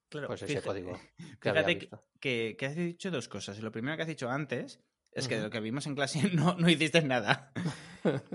Claro, 0.09 0.27
pues 0.29 0.43
ese 0.43 0.53
fíjate- 0.55 0.67
código 0.67 1.01
que 1.41 1.51
Fíjate 1.51 1.79
que, 1.79 1.89
que, 2.21 2.57
que 2.59 2.67
has 2.67 2.77
dicho 2.77 3.11
dos 3.11 3.29
cosas. 3.29 3.61
Lo 3.61 3.73
primero 3.73 3.97
que 3.97 4.03
has 4.03 4.09
dicho 4.09 4.29
antes 4.31 4.81
es 5.13 5.29
que 5.29 5.37
de 5.37 5.43
lo 5.43 5.51
que 5.51 5.61
vimos 5.61 5.87
en 5.87 5.95
clase 5.95 6.23
no, 6.35 6.55
no 6.57 6.69
hiciste 6.69 7.03
nada. 7.03 7.53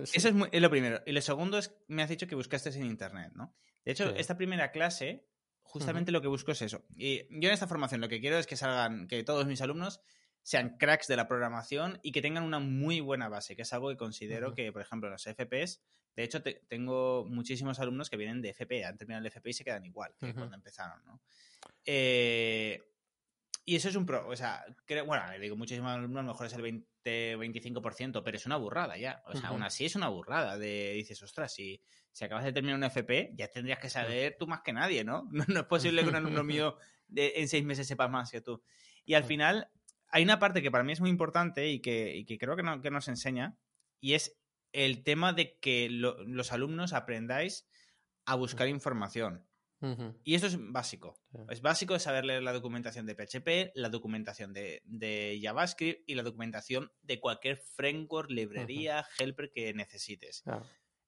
Sí. 0.06 0.14
Eso 0.20 0.30
es, 0.30 0.34
muy- 0.34 0.48
es 0.54 0.62
lo 0.62 0.70
primero. 0.70 1.02
Y 1.06 1.12
lo 1.12 1.20
segundo 1.20 1.58
es, 1.58 1.76
me 1.88 2.02
has 2.02 2.08
dicho 2.10 2.26
que 2.26 2.36
buscaste 2.36 2.70
en 2.70 2.86
internet, 2.86 3.34
¿no? 3.36 3.54
De 3.84 3.92
hecho, 3.92 4.08
Sí. 4.12 4.16
esta 4.18 4.38
primera 4.38 4.72
clase, 4.72 5.28
justamente 5.62 6.14
lo 6.14 6.22
que 6.22 6.30
busco 6.30 6.54
es 6.54 6.62
eso. 6.62 6.86
Y 6.96 7.24
yo 7.42 7.50
en 7.50 7.54
esta 7.54 7.68
formación 7.68 8.00
lo 8.00 8.08
que 8.08 8.22
quiero 8.22 8.38
es 8.38 8.48
que 8.48 8.56
salgan, 8.56 9.08
que 9.10 9.24
todos 9.26 9.46
mis 9.46 9.60
alumnos 9.62 10.00
sean 10.48 10.78
cracks 10.78 11.08
de 11.08 11.18
la 11.18 11.28
programación 11.28 12.00
y 12.04 12.14
que 12.14 12.22
tengan 12.22 12.44
una 12.44 12.60
muy 12.60 13.02
buena 13.02 13.28
base, 13.28 13.56
que 13.58 13.64
es 13.64 13.74
algo 13.74 13.90
que 13.90 13.98
considero 13.98 14.54
que, 14.54 14.72
por 14.72 14.82
ejemplo, 14.82 15.10
en 15.10 15.12
los 15.12 15.28
FPS, 15.28 15.82
de 16.16 16.24
hecho, 16.24 16.42
te- 16.42 16.64
tengo 16.70 17.26
muchísimos 17.28 17.80
alumnos 17.82 18.10
que 18.10 18.16
vienen 18.16 18.42
de 18.42 18.50
FP, 18.52 18.86
han 18.86 18.98
terminado 18.98 19.20
el 19.22 19.28
FP 19.28 19.50
y 19.50 19.54
se 19.54 19.66
quedan 19.66 19.84
igual 19.86 20.14
que 20.18 20.28
cuando 20.40 20.56
empezaron, 20.56 21.04
¿no? 21.06 21.20
Eh, 21.86 22.82
y 23.66 23.76
eso 23.76 23.90
es 23.90 23.96
un 23.98 24.06
pro, 24.06 24.26
o 24.30 24.36
sea, 24.38 24.64
creo- 24.86 25.06
bueno, 25.06 25.30
le 25.30 25.40
digo 25.40 25.58
muchísimos 25.58 25.92
alumnos, 25.92 26.20
a 26.20 26.24
lo 26.24 26.30
mejor 26.32 26.48
es 26.48 26.54
el 26.54 26.62
20-25%, 26.62 28.24
pero 28.24 28.38
es 28.38 28.46
una 28.46 28.56
burrada 28.56 28.98
ya. 28.98 29.22
O 29.26 29.34
sea, 29.34 29.50
aún 29.50 29.64
así 29.64 29.86
es 29.86 29.96
una 29.98 30.08
burrada. 30.08 30.58
De, 30.58 30.94
dices, 30.94 31.22
ostras, 31.24 31.54
si, 31.54 31.82
si 32.14 32.24
acabas 32.24 32.46
de 32.46 32.54
terminar 32.54 32.78
un 32.78 32.86
FP, 32.86 33.34
ya 33.36 33.50
tendrías 33.50 33.80
que 33.80 33.90
saber 33.90 34.38
tú 34.40 34.48
más 34.48 34.62
que 34.62 34.72
nadie, 34.72 35.04
¿no? 35.04 35.28
No, 35.32 35.44
no 35.48 35.60
es 35.60 35.66
posible 35.68 36.04
que 36.04 36.10
un 36.10 36.16
alumno 36.16 36.44
mío 36.46 36.78
de- 37.10 37.34
en 37.36 37.50
seis 37.50 37.66
meses 37.66 37.86
sepa 37.86 38.08
más 38.08 38.32
que 38.32 38.40
tú. 38.40 38.64
Y 39.06 39.14
al 39.16 39.24
final, 39.26 39.70
hay 40.10 40.24
una 40.24 40.40
parte 40.40 40.62
que 40.62 40.72
para 40.72 40.84
mí 40.84 40.94
es 40.94 41.02
muy 41.02 41.10
importante 41.10 41.68
y 41.70 41.80
que, 41.80 42.16
y 42.16 42.26
que 42.26 42.38
creo 42.38 42.56
que, 42.56 42.64
no- 42.64 42.82
que 42.82 42.92
nos 42.92 43.08
enseña, 43.08 43.58
y 44.00 44.14
es 44.14 44.38
el 44.74 45.04
tema 45.04 45.34
de 45.34 45.58
que 45.60 45.90
lo- 45.90 46.24
los 46.24 46.52
alumnos 46.52 46.94
aprendáis 46.94 47.68
a 48.26 48.36
buscar 48.36 48.68
información. 48.68 49.46
Y 50.24 50.34
eso 50.34 50.48
es 50.48 50.58
básico. 50.60 51.22
Es 51.50 51.62
básico 51.62 52.00
saber 52.00 52.26
leer 52.26 52.42
la 52.42 52.52
documentación 52.52 53.06
de 53.06 53.14
PHP, 53.16 53.72
la 53.76 53.90
documentación 53.90 54.52
de, 54.52 54.82
de 54.86 55.40
JavaScript 55.42 56.02
y 56.10 56.16
la 56.16 56.24
documentación 56.24 56.92
de 57.04 57.20
cualquier 57.20 57.58
framework, 57.58 58.32
librería, 58.32 59.06
helper 59.20 59.52
que 59.52 59.74
necesites. 59.76 60.42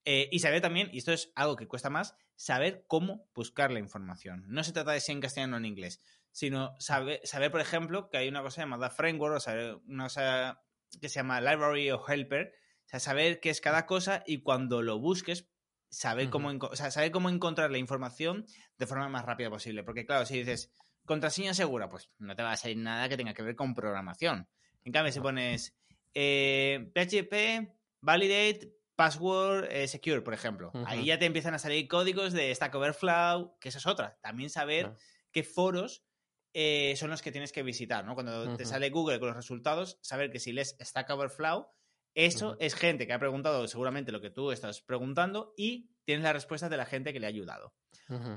Eh, 0.06 0.30
y 0.32 0.40
saber 0.40 0.62
también, 0.62 0.90
y 0.94 1.00
esto 1.00 1.12
es 1.12 1.32
algo 1.36 1.56
que 1.56 1.68
cuesta 1.68 1.90
más, 1.90 2.16
saber 2.36 2.86
cómo 2.88 3.28
buscar 3.34 3.72
la 3.72 3.80
información. 3.80 4.46
No 4.48 4.64
se 4.64 4.72
trata 4.72 4.92
de 4.92 5.02
si 5.02 5.12
en 5.12 5.20
castellano 5.20 5.56
o 5.56 5.60
en 5.60 5.66
inglés, 5.66 6.02
sino 6.32 6.74
saber, 6.80 7.20
saber, 7.24 7.52
por 7.52 7.62
ejemplo, 7.62 8.10
que 8.10 8.18
hay 8.18 8.28
una 8.28 8.42
cosa 8.42 8.62
llamada 8.62 8.90
framework 8.90 9.36
o 9.38 9.40
saber 9.40 9.76
una 9.88 10.06
cosa 10.06 10.62
que 11.02 11.10
se 11.10 11.16
llama 11.20 11.42
library 11.42 11.92
o 11.92 12.06
helper. 12.08 12.54
O 12.86 12.90
sea, 12.90 13.00
saber 13.00 13.40
qué 13.40 13.50
es 13.52 13.62
cada 13.62 13.86
cosa 13.86 14.24
y 14.26 14.42
cuando 14.42 14.82
lo 14.82 15.00
busques, 15.00 15.48
saber, 15.92 16.26
cómo, 16.30 16.52
enco- 16.52 16.70
o 16.72 16.76
sea, 16.76 16.92
saber 16.92 17.12
cómo 17.12 17.30
encontrar 17.30 17.70
la 17.72 17.78
información 17.78 18.46
de 18.78 18.88
forma 18.88 19.10
más 19.10 19.26
rápida 19.26 19.50
posible. 19.50 19.84
Porque, 19.84 20.06
claro, 20.06 20.26
si 20.26 20.38
dices 20.40 20.72
contraseña 21.06 21.54
segura, 21.54 21.90
pues 21.90 22.10
no 22.20 22.36
te 22.36 22.44
va 22.44 22.52
a 22.52 22.58
salir 22.58 22.78
nada 22.78 23.10
que 23.10 23.18
tenga 23.18 23.34
que 23.34 23.44
ver 23.44 23.56
con 23.56 23.74
programación. 23.76 24.48
En 24.84 24.92
cambio, 24.94 25.12
si 25.12 25.20
pones 25.20 25.76
eh, 26.14 26.92
PHP, 26.96 27.76
validate, 28.02 28.76
password, 28.96 29.66
eh, 29.72 29.88
secure, 29.88 30.22
por 30.22 30.34
ejemplo, 30.34 30.72
ahí 30.86 31.06
ya 31.06 31.20
te 31.20 31.26
empiezan 31.26 31.54
a 31.54 31.60
salir 31.60 31.88
códigos 31.88 32.34
de 32.34 32.54
Stack 32.54 32.74
Overflow, 32.76 33.58
que 33.60 33.70
esa 33.70 33.78
es 33.78 33.86
otra. 33.88 34.18
También 34.22 34.50
saber 34.50 34.86
qué 35.32 35.44
foros 35.44 36.04
eh, 36.54 36.96
son 36.98 37.10
los 37.10 37.22
que 37.22 37.32
tienes 37.32 37.52
que 37.52 37.64
visitar, 37.64 38.06
¿no? 38.06 38.16
Cuando 38.16 38.44
te 38.56 38.66
sale 38.66 38.90
Google 38.90 39.20
con 39.20 39.28
los 39.30 39.38
resultados, 39.38 40.00
saber 40.02 40.32
que 40.32 40.40
si 40.40 40.52
lees 40.52 40.76
Stack 40.82 41.10
Overflow, 41.10 41.68
eso 42.16 42.58
es 42.60 42.74
gente 42.76 43.06
que 43.08 43.14
ha 43.14 43.20
preguntado 43.20 43.68
seguramente 43.68 44.12
lo 44.12 44.20
que 44.22 44.32
tú 44.32 44.52
estás 44.52 44.82
preguntando 44.82 45.54
y 45.56 45.92
tienes 46.06 46.24
las 46.24 46.34
respuestas 46.34 46.70
de 46.70 46.78
la 46.78 46.86
gente 46.86 47.14
que 47.14 47.20
le 47.20 47.28
ha 47.28 47.30
ayudado. 47.30 47.76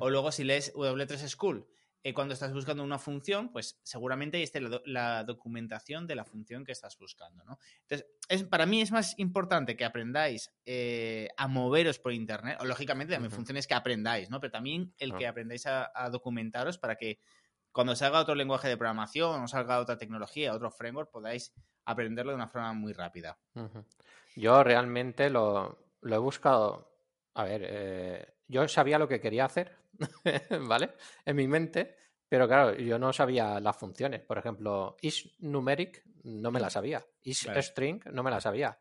O 0.00 0.10
luego 0.10 0.30
si 0.32 0.44
lees 0.44 0.72
W3 0.74 1.28
School, 1.28 1.66
eh, 2.04 2.12
cuando 2.14 2.34
estás 2.34 2.52
buscando 2.52 2.82
una 2.82 2.98
función, 2.98 3.52
pues 3.52 3.80
seguramente 3.84 4.36
ahí 4.36 4.42
esté 4.42 4.60
la, 4.60 4.68
do- 4.68 4.82
la 4.84 5.24
documentación 5.24 6.06
de 6.06 6.16
la 6.16 6.24
función 6.24 6.64
que 6.64 6.72
estás 6.72 6.98
buscando, 6.98 7.44
¿no? 7.44 7.58
Entonces, 7.82 8.08
es, 8.28 8.42
para 8.44 8.66
mí 8.66 8.80
es 8.80 8.90
más 8.90 9.16
importante 9.18 9.76
que 9.76 9.84
aprendáis 9.84 10.52
eh, 10.66 11.28
a 11.36 11.46
moveros 11.48 11.98
por 12.00 12.12
Internet, 12.12 12.58
o 12.60 12.64
lógicamente 12.64 13.12
también 13.14 13.28
Ujú. 13.30 13.36
funciones 13.36 13.66
que 13.68 13.74
aprendáis, 13.74 14.30
¿no? 14.30 14.40
Pero 14.40 14.50
también 14.50 14.92
el 14.98 15.14
que 15.14 15.26
aprendáis 15.28 15.64
a, 15.66 15.90
a 15.94 16.10
documentaros 16.10 16.76
para 16.76 16.96
que 16.96 17.20
cuando 17.72 17.96
salga 17.96 18.20
otro 18.20 18.34
lenguaje 18.34 18.68
de 18.68 18.76
programación 18.76 19.42
o 19.42 19.48
salga 19.48 19.78
otra 19.80 19.96
tecnología, 19.96 20.54
otro 20.54 20.70
framework, 20.70 21.10
podáis 21.10 21.54
aprenderlo 21.84 22.32
de 22.32 22.36
una 22.36 22.48
forma 22.48 22.72
muy 22.72 22.92
rápida. 22.92 23.38
Yo 24.36 24.62
realmente 24.62 25.30
lo, 25.30 25.90
lo 26.00 26.14
he 26.14 26.18
buscado. 26.18 26.92
A 27.34 27.44
ver, 27.44 27.62
eh, 27.64 28.34
yo 28.46 28.68
sabía 28.68 28.98
lo 28.98 29.08
que 29.08 29.20
quería 29.20 29.46
hacer, 29.46 29.76
¿vale? 30.68 30.90
En 31.24 31.36
mi 31.36 31.48
mente, 31.48 31.96
pero 32.28 32.46
claro, 32.46 32.74
yo 32.76 32.98
no 32.98 33.12
sabía 33.12 33.58
las 33.60 33.76
funciones. 33.76 34.20
Por 34.20 34.38
ejemplo, 34.38 34.96
is 35.00 35.34
numeric 35.40 36.02
no 36.24 36.50
me 36.50 36.60
la 36.60 36.70
sabía. 36.70 37.04
Is 37.22 37.42
Claro. 37.42 37.62
string 37.62 38.00
no 38.12 38.22
me 38.22 38.30
la 38.30 38.40
sabía. 38.40 38.78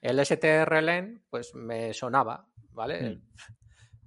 El 0.00 0.24
strlen, 0.24 1.24
pues 1.28 1.54
me 1.54 1.92
sonaba, 1.92 2.48
¿vale? 2.70 3.10
Mm. 3.10 3.22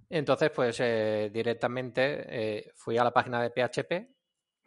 Entonces, 0.10 0.52
pues 0.52 0.80
eh, 0.80 1.30
directamente 1.32 2.26
eh, 2.28 2.72
fui 2.76 2.98
a 2.98 3.04
la 3.04 3.12
página 3.14 3.42
de 3.42 3.50
PHP 3.52 4.14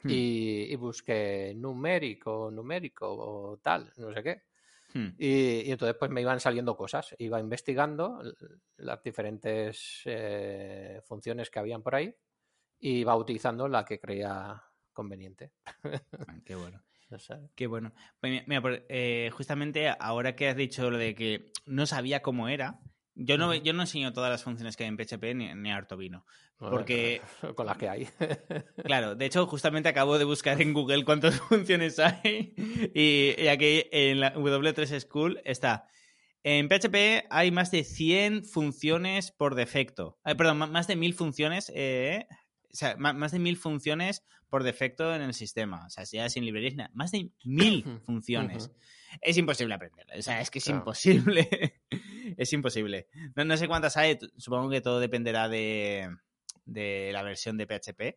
Hmm. 0.02 0.10
y, 0.10 0.72
y 0.72 0.76
busqué 0.76 1.52
numérico, 1.56 2.50
numérico 2.50 3.06
o 3.08 3.56
tal, 3.58 3.92
no 3.96 4.12
sé 4.12 4.22
qué. 4.22 4.42
Hmm. 4.94 5.08
Y, 5.18 5.62
y 5.62 5.70
entonces 5.72 5.96
pues 5.98 6.10
me 6.10 6.20
iban 6.20 6.38
saliendo 6.40 6.76
cosas, 6.76 7.14
iba 7.18 7.40
investigando 7.40 8.22
las 8.76 9.02
diferentes 9.02 10.02
eh, 10.04 11.00
funciones 11.04 11.50
que 11.50 11.58
habían 11.58 11.82
por 11.82 11.94
ahí 11.94 12.14
y 12.78 12.98
iba 13.00 13.16
utilizando 13.16 13.68
la 13.68 13.84
que 13.84 13.98
creía 13.98 14.62
conveniente. 14.92 15.52
Ah, 15.82 16.38
Qué 16.44 16.54
bueno. 16.54 16.82
Qué 17.54 17.66
bueno. 17.66 17.92
Pues 18.20 18.32
mi- 18.32 18.42
mira, 18.46 18.60
por- 18.60 18.84
eh, 18.88 19.30
justamente 19.32 19.88
ahora 19.88 20.34
que 20.34 20.48
has 20.48 20.56
dicho 20.56 20.90
lo 20.90 20.98
de 20.98 21.14
que 21.14 21.52
no 21.64 21.86
sabía 21.86 22.20
cómo 22.20 22.48
era, 22.48 22.80
yo 23.16 23.38
no, 23.38 23.54
yo 23.54 23.73
no 23.73 23.82
enseño 23.82 24.12
todas 24.12 24.30
las 24.30 24.44
funciones 24.44 24.76
que 24.76 24.85
hay 24.85 24.88
en 24.88 24.96
PHP 24.96 25.35
ni, 25.35 25.52
ni 25.54 25.73
harto 25.73 25.96
vino. 25.96 26.25
bueno, 26.58 26.76
Porque- 26.76 27.20
con 27.54 27.66
las 27.66 27.76
que 27.76 27.88
hay. 27.88 28.08
Claro, 28.85 29.14
de 29.16 29.26
hecho, 29.26 29.46
justamente 29.46 29.88
acabo 29.88 30.18
de 30.18 30.25
buscar 30.25 30.61
en 30.62 30.73
Google 30.73 31.04
cuántas 31.04 31.40
funciones 31.49 31.99
hay 31.99 32.54
y, 32.94 33.35
y 33.42 33.49
aquí 33.49 33.85
en 33.90 34.20
la 34.20 34.35
W3 34.35 35.00
School 35.00 35.40
está. 35.44 35.87
En 36.44 36.68
PHP 36.68 37.26
hay 37.28 37.50
más 37.50 37.73
de 37.73 37.82
100 37.82 38.44
funciones 38.44 39.32
por 39.32 39.56
defecto. 39.56 40.18
Perdón, 40.23 40.58
más 40.58 40.87
de 40.87 40.94
1000 40.94 41.14
funciones. 41.14 41.73
eh, 41.75 42.26
o 42.73 42.76
sea, 42.76 42.94
más 42.96 43.32
de 43.32 43.38
1000 43.38 43.56
funciones 43.56 44.23
por 44.50 44.62
defecto 44.62 45.12
en 45.14 45.23
el 45.23 45.32
sistema. 45.35 45.87
O 45.87 45.90
sea, 45.90 46.04
ya 46.04 46.28
sin 46.28 46.44
librerías, 46.44 46.75
nada. 46.76 46.90
Más 46.94 47.11
de 47.11 47.30
1000 47.44 48.00
funciones. 48.04 48.70
Es 49.23 49.38
imposible 49.38 49.75
aprenderlo. 49.75 50.12
O 50.16 50.23
sea, 50.23 50.40
es 50.40 50.50
que 50.50 50.58
es 50.58 50.66
Claro. 50.66 50.80
imposible. 50.80 51.75
Es 52.37 52.52
imposible. 52.52 53.09
No, 53.35 53.45
no 53.45 53.57
sé 53.57 53.69
cuántas 53.69 53.97
hay. 53.97 54.19
Supongo 54.37 54.71
que 54.71 54.81
todo 54.81 55.00
dependerá 55.00 55.49
de, 55.49 56.09
de 56.64 57.11
la 57.12 57.23
versión 57.23 57.57
de 57.57 57.66
PHP. 57.66 58.16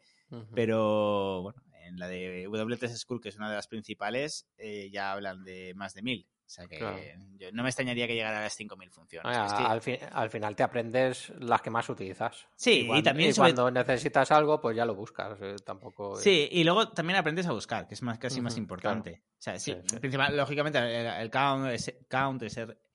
Pero 0.54 1.42
bueno, 1.42 1.64
en 1.86 1.98
la 1.98 2.08
de 2.08 2.48
W3 2.48 2.96
School, 2.96 3.20
que 3.22 3.30
es 3.30 3.38
una 3.38 3.50
de 3.50 3.56
las 3.56 3.68
principales, 3.68 4.48
eh, 4.58 4.90
ya 4.92 5.12
hablan 5.12 5.44
de 5.44 5.74
más 5.76 5.94
de 5.94 6.04
mil. 6.04 6.28
O 6.50 6.52
sea 6.52 6.66
que 6.68 6.80
Claro. 6.80 6.98
yo- 7.38 7.52
no 7.52 7.62
me 7.62 7.70
extrañaría 7.70 8.08
que 8.08 8.16
llegara 8.16 8.40
a 8.40 8.42
las 8.42 8.56
5.000 8.58 8.90
funciones. 8.90 9.32
Ah, 9.38 9.46
Es 9.46 9.54
que- 9.54 9.64
al, 9.64 9.82
fi- 9.82 10.00
al 10.12 10.32
final 10.32 10.56
te 10.56 10.64
aprendes 10.64 11.32
las 11.38 11.62
que 11.62 11.70
más 11.70 11.88
utilizas. 11.90 12.48
Sí, 12.56 12.72
y 12.82 12.88
cuando, 12.88 13.04
también 13.04 13.34
sobre- 13.36 13.54
cuando 13.54 13.70
necesitas 13.70 14.32
algo, 14.32 14.60
pues 14.60 14.76
ya 14.76 14.84
lo 14.84 14.96
buscas. 14.96 15.38
eh, 15.42 15.58
tampoco. 15.64 16.16
Sí, 16.16 16.50
y 16.52 16.64
luego 16.64 16.90
también 16.90 17.20
aprendes 17.20 17.46
a 17.46 17.52
buscar, 17.52 17.88
que 17.88 17.94
es 17.94 18.02
más 18.02 18.18
casi 18.18 18.42
más 18.42 18.58
importante. 18.58 19.22
O 19.38 19.42
sea, 19.42 19.60
sí, 19.60 19.74
Sí, 19.74 19.80
sí. 19.86 20.00
principal- 20.00 20.36
lógicamente 20.36 20.80
el, 20.80 21.06
el 21.06 21.30
count, 21.30 21.68
ese- 21.68 22.00
count, 22.10 22.42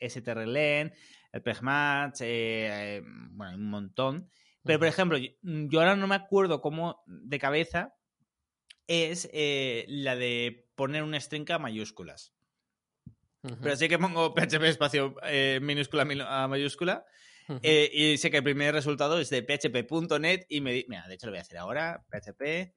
strlen, 0.00 0.92
el 1.32 1.42
pregmatch, 1.42 2.23
eh, 2.23 2.96
eh, 2.96 3.02
bueno, 3.04 3.50
hay 3.52 3.56
un 3.56 3.70
montón. 3.70 4.30
Pero, 4.64 4.80
por 4.80 4.88
ejemplo, 4.88 5.16
yo, 5.16 5.28
yo 5.42 5.78
ahora 5.78 5.94
no 5.94 6.08
me 6.08 6.16
acuerdo 6.16 6.61
cómo 6.61 7.04
de 7.06 7.38
cabeza 7.38 7.94
es 8.88 9.28
eh, 9.32 9.84
la 9.88 10.16
de 10.16 10.68
poner 10.75 11.04
una 11.04 11.20
string 11.20 11.49
a 11.52 11.58
mayúsculas. 11.61 12.33
Pero 13.62 13.76
sí 13.76 13.88
que 13.88 13.98
pongo 13.98 14.34
PHP 14.34 14.62
espacio 14.64 15.14
eh, 15.22 15.58
minúscula 15.62 16.06
a 16.26 16.48
mayúscula 16.48 17.04
eh, 17.62 17.90
y 17.92 18.16
sé 18.16 18.30
que 18.30 18.38
el 18.38 18.42
primer 18.42 18.74
resultado 18.74 19.18
es 19.18 19.28
de 19.28 19.42
php.net 19.42 20.46
y 20.48 20.60
me 20.60 20.84
Mira, 20.88 21.06
de 21.06 21.14
hecho 21.14 21.26
lo 21.26 21.32
voy 21.32 21.38
a 21.38 21.42
hacer 21.42 21.58
ahora. 21.58 22.04
PHP 22.10 22.74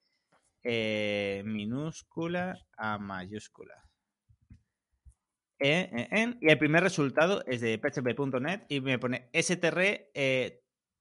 eh, 0.63 1.43
minúscula 1.45 2.59
a 2.77 2.97
mayúscula. 2.97 3.83
Y 5.59 5.69
el 5.69 6.57
primer 6.59 6.83
resultado 6.83 7.43
es 7.47 7.61
de 7.61 7.79
php.net 7.79 8.65
y 8.69 8.81
me 8.81 8.99
pone 8.99 9.29
str 9.33 10.11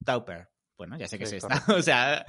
tauper. 0.03 0.49
Bueno, 0.77 0.97
ya 0.97 1.07
sé 1.07 1.17
que 1.17 1.25
Sí, 1.25 1.37
es 1.37 1.43
esta. 1.43 1.63
O 1.75 1.81
sea, 1.81 2.25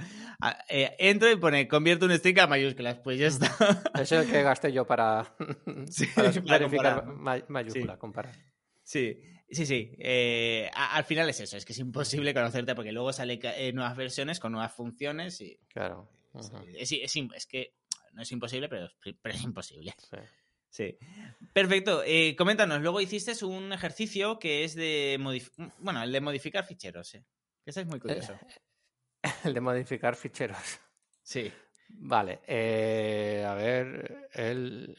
eh, 0.67 0.95
entro 0.99 1.31
y 1.31 1.35
pone 1.35 1.67
convierto 1.67 2.05
un 2.05 2.11
string 2.17 2.39
a 2.39 2.47
mayúsculas. 2.47 2.97
Pues 2.99 3.19
ya 3.19 3.27
está. 3.27 3.47
Es 4.01 4.11
el 4.11 4.29
que 4.29 4.41
gasté 4.41 4.71
yo 4.73 4.85
para, 4.87 5.35
Sí, 5.89 6.07
para 6.07 6.31
para 6.31 6.57
verificar 6.59 7.05
comparar. 7.05 7.45
mayúscula, 7.49 7.93
Sí. 7.93 7.99
comparar. 7.99 8.35
Sí, 8.83 9.21
sí, 9.51 9.65
sí. 9.67 9.91
Eh, 9.99 10.69
al 10.73 11.03
final 11.03 11.29
es 11.29 11.39
eso, 11.41 11.57
es 11.57 11.63
que 11.65 11.73
es 11.73 11.79
imposible 11.79 12.33
conocerte 12.33 12.73
porque 12.73 12.91
luego 12.91 13.13
sale 13.13 13.39
eh, 13.43 13.71
nuevas 13.71 13.95
versiones 13.95 14.39
con 14.39 14.51
nuevas 14.51 14.73
funciones 14.73 15.39
y 15.41 15.59
Claro. 15.67 16.09
es, 16.33 16.47
ujú, 16.47 16.57
es- 16.75 16.91
es 16.91 17.15
im- 17.15 17.31
es 17.35 17.45
que 17.45 17.75
no 18.13 18.23
es 18.23 18.31
imposible, 18.31 18.67
pero 18.67 18.85
es, 18.85 18.91
pero 19.21 19.35
es 19.35 19.43
imposible. 19.43 19.93
sí. 20.09 20.17
Sí. 20.71 20.97
Perfecto. 21.51 22.03
Eh, 22.05 22.35
coméntanos, 22.37 22.81
luego 22.81 23.01
hiciste 23.01 23.33
un 23.43 23.73
ejercicio 23.73 24.37
que 24.37 24.63
es 24.63 24.75
de 24.75 25.17
bueno, 25.79 26.03
el 26.03 26.11
de 26.11 26.21
modificar 26.21 26.63
ficheros, 26.63 27.15
eh. 27.15 27.25
Ese 27.69 27.81
es 27.81 27.87
muy 27.87 27.99
curioso. 27.99 28.33
El 29.43 29.53
de 29.53 29.61
modificar 29.61 30.15
ficheros. 30.15 30.79
Sí. 31.21 31.51
Vale. 31.89 32.39
eh, 32.47 33.45
a 33.47 33.53
ver. 33.53 34.29
El, 34.33 34.97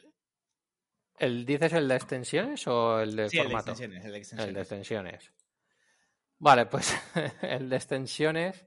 el, 1.19 1.45
¿Dices 1.47 1.73
el 1.73 1.89
de 1.89 1.97
extensiones 1.97 2.67
o 2.69 3.00
el 3.00 3.17
de 3.17 3.29
Sí, 3.29 3.39
el 3.39 3.43
de 3.45 3.49
formato? 3.49 3.71
extensiones, 3.73 4.05
el 4.05 4.12
de 4.12 4.19
El 4.19 4.55
de 4.55 4.61
extensiones. 4.61 4.61
extensiones. 4.61 5.33
Vale, 6.39 6.67
pues 6.67 6.95
el 7.43 7.69
de 7.69 7.77
extensiones. 7.77 8.67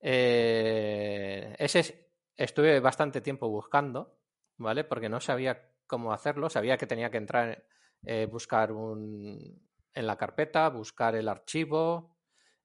eh, 0.00 1.54
ese 1.58 1.80
es- 1.80 1.94
estuve 2.36 2.78
bastante 2.80 3.20
tiempo 3.20 3.48
buscando, 3.48 4.20
¿vale? 4.58 4.84
Porque 4.84 5.08
no 5.08 5.20
sabía 5.20 5.70
cómo 5.86 6.12
hacerlo. 6.12 6.48
Sabía 6.50 6.76
que 6.76 6.86
tenía 6.86 7.10
que 7.10 7.16
entrar, 7.18 7.64
eh, 8.04 8.26
buscar 8.26 8.72
un, 8.72 9.68
en 9.92 10.06
la 10.06 10.16
carpeta, 10.16 10.68
buscar 10.68 11.14
el 11.16 11.28
archivo, 11.28 12.13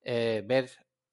eh, 0.04 0.44
ver 0.46 0.70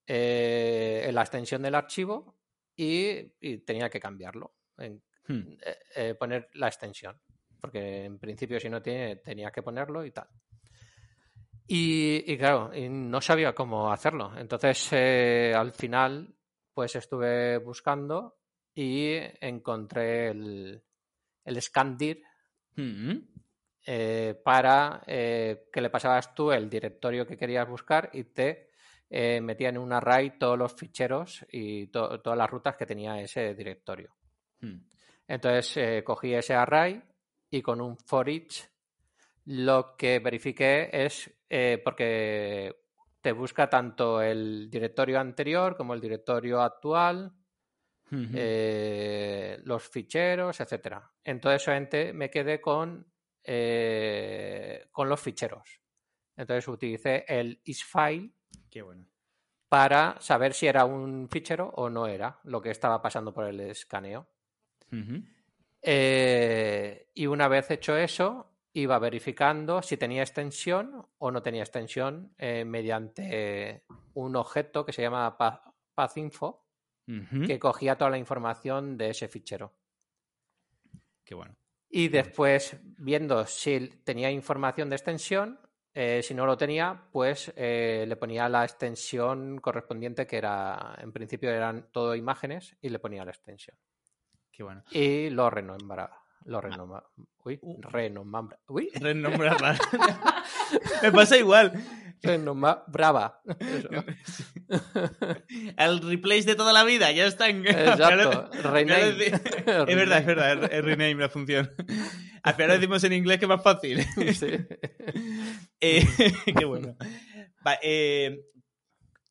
eh, 0.07 1.11
la 1.13 1.23
extensión 1.23 1.63
del 1.63 1.75
archivo 1.75 2.37
y, 2.77 3.33
y 3.41 3.59
tenía 3.59 3.89
que 3.91 4.01
cambiarlo. 4.01 4.55
en- 4.79 5.03
Hmm. 5.29 5.57
eh, 5.97 6.15
poner 6.15 6.49
la 6.55 6.69
extensión. 6.69 7.21
Porque 7.61 8.05
en 8.05 8.19
principio, 8.19 8.61
si 8.61 8.69
no 8.69 8.81
tiene, 8.81 9.17
tenía 9.17 9.51
que 9.51 9.63
ponerlo 9.63 10.05
y 10.05 10.13
tal. 10.13 10.29
Y, 11.67 12.33
y 12.33 12.39
claro, 12.39 12.71
y 12.73 12.89
no 12.89 13.21
sabía 13.21 13.53
cómo 13.55 13.91
hacerlo. 13.91 14.33
Entonces, 14.39 14.93
al 14.93 15.73
final, 15.73 16.33
pues 16.73 16.95
estuve 16.95 17.59
buscando 17.59 18.39
y 18.75 19.17
encontré 19.41 20.29
el, 20.29 20.83
el 21.45 21.63
scandir 21.63 22.23
Mm. 22.77 23.17
eh, 23.87 24.39
para 24.45 25.03
eh, 25.07 25.69
que 25.73 25.81
le 25.81 25.89
pasabas 25.89 26.35
tú 26.35 26.53
el 26.53 26.69
directorio 26.69 27.27
que 27.27 27.39
querías 27.39 27.67
buscar 27.67 28.11
y 28.13 28.25
te 28.25 28.66
eh, 29.11 29.41
metía 29.41 29.69
en 29.69 29.79
un 29.79 29.93
array 29.93 30.39
todos 30.39 30.59
los 30.59 30.75
ficheros 30.75 31.45
y 31.51 31.87
to- 31.89 32.21
todas 32.21 32.37
las 32.39 32.51
rutas 32.51 32.77
que 32.77 32.87
tenía 32.87 33.21
ese 33.21 33.55
directorio. 33.55 34.15
Mm. 34.61 34.77
Entonces 35.29 35.77
eh, 35.77 36.05
cogí 36.05 36.35
ese 36.35 36.55
array 36.55 37.03
y 37.51 37.63
con 37.63 37.81
un 37.81 37.97
for 37.97 38.29
each 38.29 38.65
lo 39.47 39.97
que 39.97 40.19
verifiqué 40.19 40.91
es 40.93 41.33
eh, 41.49 41.81
porque 41.85 42.75
te 43.21 43.33
busca 43.33 43.69
tanto 43.69 44.21
el 44.21 44.69
directorio 44.71 45.21
anterior 45.21 45.77
como 45.77 45.95
el 45.95 46.01
directorio 46.01 46.61
actual, 46.61 47.33
eh, 48.35 49.59
los 49.65 49.83
ficheros, 49.89 50.61
etcétera. 50.61 51.11
Entonces 51.25 51.63
solamente 51.63 52.13
me 52.13 52.31
quedé 52.31 52.61
con, 52.61 53.05
eh, 53.43 54.87
con 54.93 55.09
los 55.09 55.21
ficheros. 55.21 55.81
Entonces 56.37 56.69
utilicé 56.69 57.25
el 57.27 57.61
isFile 57.65 58.31
Qué 58.77 58.83
bueno. 58.83 59.07
para 59.71 60.21
saber 60.21 60.53
si 60.53 60.67
era 60.67 60.85
un 60.85 61.31
fichero 61.31 61.71
o 61.77 61.89
no 61.89 62.07
era 62.07 62.39
lo 62.45 62.61
que 62.61 62.71
estaba 62.71 63.01
pasando 63.01 63.33
por 63.33 63.47
el 63.47 63.59
escaneo. 63.61 64.27
Eh, 65.81 67.09
y 67.15 67.27
una 67.27 67.49
vez 67.49 67.71
hecho 67.71 67.97
eso, 67.97 68.53
iba 68.75 68.99
verificando 68.99 69.81
si 69.81 69.97
tenía 69.97 70.21
extensión 70.21 71.07
o 71.17 71.31
no 71.31 71.41
tenía 71.41 71.63
extensión 71.63 72.35
eh, 72.37 72.67
mediante 72.67 73.83
un 74.13 74.37
objeto 74.37 74.85
que 74.85 74.93
se 74.93 75.01
llama 75.01 75.39
pa- 75.39 75.73
pathinfo, 75.95 76.67
que 77.47 77.59
cogía 77.59 77.97
toda 77.97 78.11
la 78.11 78.19
información 78.19 78.99
de 78.99 79.09
ese 79.09 79.27
fichero. 79.29 79.73
Qué 81.25 81.35
bueno. 81.35 81.57
Y 81.89 82.09
después, 82.09 82.77
viendo 82.99 83.47
si 83.47 83.89
tenía 84.05 84.31
información 84.31 84.91
de 84.91 84.97
extensión, 84.97 85.59
eh, 85.99 86.23
si 86.23 86.35
no 86.35 86.45
lo 86.45 86.59
tenía, 86.59 87.09
pues 87.11 87.51
eh, 87.57 88.05
le 88.07 88.17
ponía 88.17 88.51
la 88.51 88.65
extensión 88.65 89.59
correspondiente, 89.59 90.27
que 90.27 90.37
era, 90.37 90.95
en 90.99 91.11
principio 91.11 91.49
eran 91.49 91.89
todo 91.91 92.15
imágenes, 92.15 92.77
y 92.83 92.91
le 92.91 92.99
ponía 92.99 93.25
la 93.25 93.31
extensión. 93.31 93.79
Qué 94.53 94.63
bueno. 94.63 94.85
Y 94.91 95.31
lo 95.31 95.49
renombraba. 95.49 96.26
Lo 96.47 96.61
renombraba. 96.63 97.09
Uy, 97.45 97.59
Uh. 97.63 97.81
renombraba. 97.83 98.59
Uy, 98.69 98.91
Renombrarla. 98.95 99.79
Me 101.03 101.13
pasa 101.13 101.37
igual. 101.37 101.73
renombraba. 102.23 103.41
Eso. 103.61 103.89
El 105.77 106.01
replace 106.03 106.43
de 106.45 106.55
toda 106.57 106.73
la 106.73 106.83
vida, 106.85 107.13
ya 107.13 107.27
está. 107.27 107.49
en- 107.49 107.67
Exacto. 107.67 108.51
Rename. 108.63 109.27
Es 109.27 109.87
verdad, 109.97 110.19
es 110.19 110.27
verdad, 110.27 110.73
es- 110.73 110.85
rename 110.85 111.15
la 111.15 111.29
función. 111.29 111.71
Al 112.43 112.55
final 112.55 112.71
decimos 112.81 113.05
en 113.05 113.13
inglés 113.13 113.39
que 113.39 113.45
es 113.45 113.49
más 113.49 113.63
fácil. 113.63 114.05
Sí. 114.35 114.49
Eh, 115.81 116.07
qué 116.59 116.65
bueno. 116.65 116.97
Va, 117.67 117.79
eh, 117.83 118.41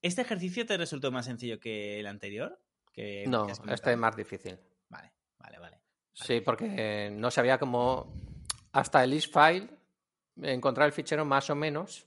¿Este 0.01 0.21
ejercicio 0.21 0.65
te 0.65 0.77
resultó 0.77 1.11
más 1.11 1.25
sencillo 1.25 1.59
que 1.59 1.99
el 1.99 2.07
anterior? 2.07 2.59
Que 2.93 3.25
No, 3.27 3.47
este 3.49 3.91
es 3.91 3.97
más 3.97 4.15
difícil. 4.15 4.57
Vale, 4.89 5.11
vale, 5.39 5.59
vale. 5.59 5.79
Sí, 6.15 6.41
porque 6.41 7.09
no 7.11 7.29
sabía 7.29 7.59
cómo. 7.59 8.13
Hasta 8.71 9.03
el 9.03 9.13
isFile, 9.13 9.69
encontrar 10.41 10.87
el 10.87 10.93
fichero 10.93 11.23
más 11.25 11.49
o 11.49 11.55
menos, 11.55 12.03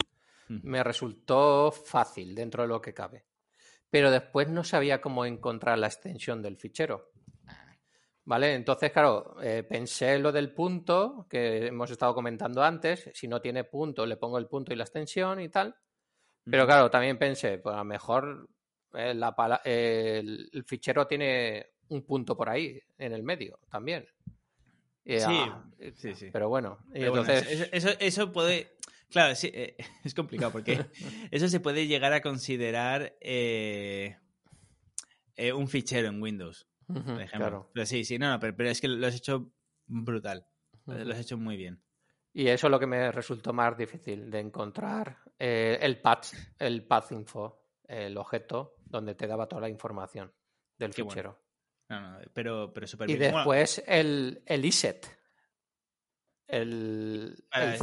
Mm. 0.49 0.61
me 0.63 0.83
resultó 0.83 1.71
fácil 1.71 2.35
dentro 2.35 2.63
de 2.63 2.69
lo 2.69 2.81
que 2.81 2.95
cabe. 2.95 3.27
Pero 3.91 4.11
después 4.11 4.49
no 4.49 4.65
sabía 4.65 5.01
cómo 5.01 5.25
encontrar 5.25 5.79
la 5.79 5.87
extensión 5.87 6.43
del 6.43 6.57
fichero. 6.57 7.11
¿Vale? 8.25 8.55
Entonces, 8.55 8.93
claro, 8.93 9.37
eh, 9.43 9.63
pensé 9.63 10.19
lo 10.19 10.31
del 10.33 10.53
punto 10.53 11.27
que 11.31 11.67
hemos 11.67 11.91
estado 11.91 12.15
comentando 12.15 12.63
antes. 12.63 13.11
Si 13.15 13.27
no 13.27 13.41
tiene 13.41 13.65
punto, 13.65 14.05
le 14.05 14.19
pongo 14.19 14.37
el 14.37 14.47
punto 14.47 14.73
y 14.73 14.77
la 14.77 14.85
extensión 14.85 15.41
y 15.41 15.49
tal. 15.49 15.75
Pero 16.45 16.67
claro, 16.67 16.91
también 16.91 17.19
pensé, 17.19 17.59
pues 17.59 17.75
a 17.75 17.79
lo 17.79 17.85
mejor 17.85 18.49
eh, 18.93 19.15
la 19.15 19.35
el, 19.65 20.51
el 20.53 20.65
fichero 20.65 21.07
tiene 21.07 21.73
un 21.89 22.03
punto 22.03 22.37
por 22.37 22.49
ahí, 22.49 22.81
en 22.99 23.13
el 23.13 23.23
medio, 23.23 23.59
también. 23.71 24.07
Y, 25.05 25.19
Sí, 25.19 25.25
ah, 25.27 25.65
sí, 25.95 26.15
sí. 26.15 26.29
Pero 26.33 26.49
bueno, 26.49 26.79
bueno, 26.91 27.07
entonces... 27.07 27.51
eso, 27.51 27.65
eso, 27.73 27.89
eso 27.99 28.33
puede. 28.33 28.77
Claro, 29.11 29.35
sí, 29.35 29.51
eh, 29.55 29.77
es 30.05 30.15
complicado 30.15 30.53
porque 30.53 30.87
eso 31.31 31.49
se 31.49 31.61
puede 31.61 31.87
llegar 31.87 32.13
a 32.13 32.21
considerar 32.21 33.17
eh, 33.21 34.19
eh, 35.37 35.53
un 35.53 35.69
fichero 35.69 36.09
en 36.09 36.23
Windows, 36.23 36.69
por 36.87 36.99
ejemplo. 36.99 37.29
claro. 37.31 37.71
Pero 37.73 37.87
sí, 37.87 38.05
sí, 38.05 38.19
no, 38.19 38.31
no, 38.31 38.39
pero, 38.39 38.55
pero 38.55 38.69
es 38.69 38.81
que 38.81 38.89
lo 38.89 39.07
has 39.07 39.15
hecho 39.15 39.51
brutal. 39.87 40.47
Lo 40.85 41.13
has 41.13 41.21
hecho 41.21 41.37
muy 41.37 41.57
bien. 41.57 41.83
Y 42.33 42.49
eso 42.49 42.67
es 42.67 42.71
lo 42.71 42.79
que 42.79 42.87
me 42.87 43.11
resultó 43.11 43.53
más 43.53 43.77
difícil 43.77 44.31
de 44.31 44.41
encontrar 44.41 45.19
eh, 45.39 45.79
el 45.81 46.01
path, 46.01 46.27
el 46.59 46.87
path 46.87 47.13
info, 47.13 47.65
el 47.85 48.17
objeto 48.17 48.77
donde 48.85 49.15
te 49.15 49.27
daba 49.27 49.49
toda 49.49 49.63
la 49.63 49.69
información 49.69 50.33
del 50.79 50.95
Qué 50.95 51.03
bueno. 51.03 51.37
No, 51.89 52.01
no, 52.01 52.19
pero, 52.33 52.73
pero 52.73 52.87
súper 52.87 53.09
Y 53.11 53.15
bien. 53.17 53.33
Bueno, 53.33 53.39
después 53.39 53.83
el, 53.87 54.43
el 54.47 54.65
iset. 54.65 55.19
el, 56.47 57.45
el, 57.53 57.79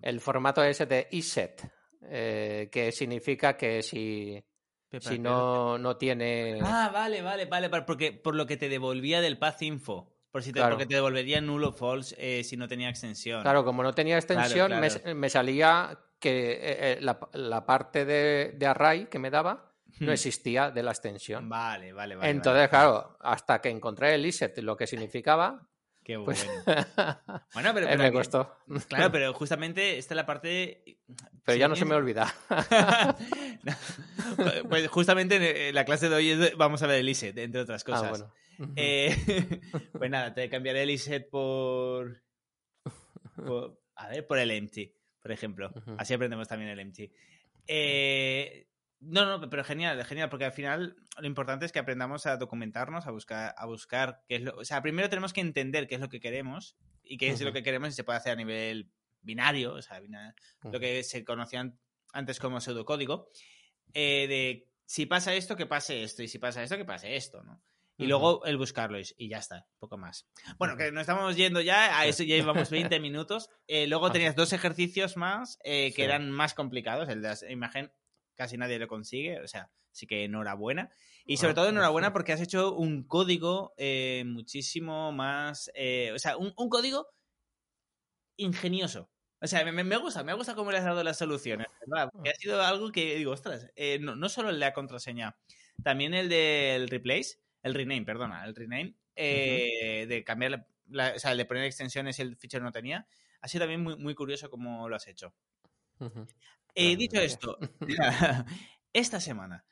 el 0.00 0.20
formato 0.20 0.62
ese 0.62 0.86
de 0.86 1.08
ESET, 1.10 1.62
eh, 2.02 2.68
que 2.70 2.92
significa 2.92 3.56
que 3.56 3.82
si, 3.82 4.42
Pepa, 4.88 5.08
si 5.10 5.16
Pepa. 5.16 5.28
no, 5.28 5.78
no 5.78 5.96
tiene... 5.96 6.60
Ah, 6.62 6.90
vale, 6.92 7.22
vale, 7.22 7.46
vale, 7.46 7.68
porque 7.84 8.12
por 8.12 8.34
lo 8.34 8.46
que 8.46 8.56
te 8.56 8.68
devolvía 8.68 9.20
del 9.20 9.38
Path 9.38 9.62
Info. 9.62 10.12
Por 10.30 10.42
si 10.42 10.52
te, 10.52 10.60
Claro. 10.60 10.74
Porque 10.76 10.86
te 10.86 10.94
devolvería 10.94 11.40
nulo 11.40 11.72
false 11.72 12.14
eh, 12.18 12.44
si 12.44 12.56
no 12.56 12.68
tenía 12.68 12.90
extensión. 12.90 13.42
Claro, 13.42 13.64
como 13.64 13.82
no 13.82 13.94
tenía 13.94 14.16
extensión, 14.16 14.70
me- 14.80 14.88
claro. 14.88 15.14
Me, 15.14 15.30
salía 15.30 15.98
que 16.20 16.52
eh, 16.52 16.58
eh, 16.60 16.98
la, 17.00 17.18
la 17.32 17.64
parte 17.64 18.04
de, 18.04 18.52
de 18.54 18.66
array 18.66 19.06
que 19.06 19.18
me 19.18 19.30
daba 19.30 19.74
no 20.00 20.12
existía 20.12 20.70
de 20.70 20.82
la 20.82 20.90
extensión. 20.92 21.48
Vale, 21.48 21.92
vale, 21.92 22.16
vale. 22.16 22.30
Entonces, 22.30 22.58
vale. 22.58 22.68
claro, 22.70 23.16
hasta 23.20 23.60
que 23.60 23.68
encontré 23.70 24.14
el 24.14 24.24
ESET, 24.24 24.58
lo 24.58 24.76
que 24.76 24.86
significaba, 24.86 25.68
Qué 26.04 26.18
pues 26.20 26.46
bueno. 26.64 26.86
Bueno, 27.54 27.74
pero, 27.74 27.86
eh, 27.86 27.90
pero 27.90 27.98
me 27.98 28.04
aquí- 28.06 28.16
costó. 28.16 28.56
Claro, 28.88 29.10
pero 29.12 29.34
justamente 29.34 29.98
esta 29.98 30.14
es 30.14 30.16
la 30.16 30.24
parte. 30.26 30.98
Pero 31.44 31.58
ya 31.58 31.66
no 31.66 31.74
se 31.76 31.84
me 31.84 31.94
olvida. 31.94 32.32
No. 33.62 34.68
Pues 34.68 34.88
justamente 34.88 35.68
en 35.68 35.74
la 35.74 35.84
clase 35.84 36.08
de 36.08 36.14
hoy 36.14 36.52
vamos 36.56 36.82
a 36.82 36.86
ver 36.86 37.00
el 37.00 37.08
ISET, 37.08 37.36
entre 37.38 37.60
otras 37.62 37.82
cosas. 37.84 38.04
Ah, 38.04 38.10
bueno. 38.58 38.72
Eh, 38.76 39.60
pues 39.92 40.10
nada, 40.10 40.32
te 40.34 40.48
cambiaré 40.48 40.82
el 40.84 40.90
ISET 40.90 41.28
por, 41.28 42.22
por- 43.34 43.80
A 43.96 44.08
ver, 44.08 44.26
por 44.26 44.38
el 44.38 44.50
empty, 44.50 44.94
por 45.20 45.32
ejemplo. 45.32 45.72
Así 45.98 46.14
aprendemos 46.14 46.46
también 46.48 46.70
el 46.70 46.78
empty. 46.80 47.10
Eh, 47.66 48.65
no, 49.00 49.24
no, 49.38 49.48
pero 49.50 49.62
genial, 49.64 50.04
genial, 50.04 50.28
porque 50.30 50.44
al 50.46 50.52
final 50.52 50.96
lo 51.18 51.26
importante 51.26 51.66
es 51.66 51.72
que 51.72 51.78
aprendamos 51.78 52.26
a 52.26 52.36
documentarnos, 52.36 53.06
a 53.06 53.10
buscar, 53.10 53.54
a 53.56 53.66
buscar 53.66 54.22
qué 54.28 54.36
es 54.36 54.42
lo. 54.42 54.56
O 54.56 54.64
sea, 54.64 54.82
primero 54.82 55.08
tenemos 55.10 55.32
que 55.32 55.40
entender 55.42 55.86
qué 55.86 55.96
es 55.96 56.00
lo 56.00 56.08
que 56.08 56.20
queremos 56.20 56.76
y 57.02 57.18
qué 57.18 57.28
es 57.28 57.40
lo 57.40 57.52
que 57.52 57.62
queremos 57.62 57.90
y 57.90 57.92
se 57.92 58.04
puede 58.04 58.18
hacer 58.18 58.32
a 58.32 58.36
nivel 58.36 58.90
binario, 59.20 59.74
o 59.74 59.82
sea, 59.82 60.00
bina- 60.00 60.34
lo 60.62 60.78
que 60.80 61.02
se 61.02 61.24
conocían 61.24 61.78
antes 62.12 62.38
como 62.40 62.60
pseudocódigo, 62.60 63.30
eh, 63.94 64.26
de 64.28 64.68
si 64.86 65.06
pasa 65.06 65.34
esto, 65.34 65.56
que 65.56 65.66
pase 65.66 66.02
esto, 66.02 66.22
y 66.22 66.28
si 66.28 66.38
pasa 66.38 66.62
esto, 66.62 66.76
que 66.76 66.84
pase 66.84 67.16
esto, 67.16 67.42
¿no? 67.42 67.62
Y 67.98 68.06
luego 68.06 68.44
el 68.44 68.58
buscarlo 68.58 68.98
y, 69.00 69.28
ya 69.28 69.38
está, 69.38 69.66
poco 69.78 69.96
más. 69.96 70.28
Bueno, 70.58 70.76
que 70.76 70.92
nos 70.92 71.00
estamos 71.00 71.34
yendo 71.34 71.62
ya, 71.62 71.98
a 71.98 72.04
eso 72.06 72.24
ya 72.24 72.36
llevamos 72.36 72.68
20 72.68 73.00
minutos. 73.00 73.48
Eh, 73.68 73.86
luego 73.86 74.12
tenías 74.12 74.36
dos 74.36 74.52
ejercicios 74.52 75.16
más 75.16 75.58
eh, 75.64 75.88
que 75.92 75.96
Sí. 75.96 76.02
eran 76.02 76.30
más 76.30 76.52
complicados. 76.52 77.08
El 77.08 77.22
de 77.22 77.28
la 77.28 77.50
imagen 77.50 77.90
casi 78.36 78.56
nadie 78.58 78.78
lo 78.78 78.88
consigue, 78.88 79.40
o 79.40 79.48
sea, 79.48 79.70
sí 79.92 80.06
que 80.06 80.24
enhorabuena. 80.24 80.90
Y 81.24 81.38
sobre 81.38 81.54
Ah, 81.54 81.54
todo 81.54 81.68
enhorabuena 81.68 82.12
ujú. 82.12 82.14
porque 82.14 82.32
has 82.32 82.40
hecho 82.40 82.74
un 82.74 83.04
código 83.04 83.74
eh, 83.78 84.24
muchísimo 84.26 85.12
más, 85.12 85.70
eh, 85.74 86.12
o 86.14 86.18
sea, 86.18 86.36
un, 86.36 86.52
un 86.56 86.68
código 86.68 87.08
ingenioso. 88.36 89.10
O 89.40 89.46
sea, 89.46 89.64
me, 89.64 89.84
me 89.84 89.96
gusta, 89.98 90.24
me 90.24 90.32
gusta 90.34 90.54
cómo 90.54 90.70
le 90.72 90.78
has 90.78 90.84
dado 90.84 91.04
las 91.04 91.18
soluciones, 91.18 91.66
¿verdad? 91.86 92.08
Porque 92.12 92.30
ha 92.30 92.34
sido 92.34 92.62
algo 92.62 92.90
que 92.90 93.16
digo, 93.16 93.32
ostras, 93.32 93.70
eh, 93.76 93.98
no, 94.00 94.16
no 94.16 94.28
solo 94.28 94.48
el 94.50 94.56
de 94.56 94.60
la 94.60 94.72
contraseña, 94.72 95.38
también 95.82 96.14
el 96.14 96.28
del 96.28 96.88
replace, 96.88 97.40
el 97.62 97.74
rename, 97.74 98.04
perdona, 98.06 98.44
el 98.46 98.54
rename, 98.56 98.96
eh, 99.14 100.06
de 100.08 100.24
cambiar, 100.24 100.50
la- 100.52 100.68
la- 100.88 101.12
o 101.16 101.18
sea, 101.18 101.32
el 101.32 101.38
de 101.38 101.44
poner 101.44 101.64
extensiones 101.64 102.18
y 102.18 102.22
el 102.22 102.36
fichero 102.36 102.64
no 102.64 102.72
tenía, 102.72 103.06
ha 103.40 103.48
sido 103.48 103.62
también 103.62 103.82
muy, 103.82 103.96
muy 103.98 104.14
curioso 104.14 104.48
cómo 104.50 104.88
lo 104.88 104.96
has 104.96 105.06
hecho. 105.06 105.34
Eh, 106.76 106.96
dicho 106.96 107.20
esto, 107.20 107.58
esta 108.92 109.20
semana, 109.20 109.64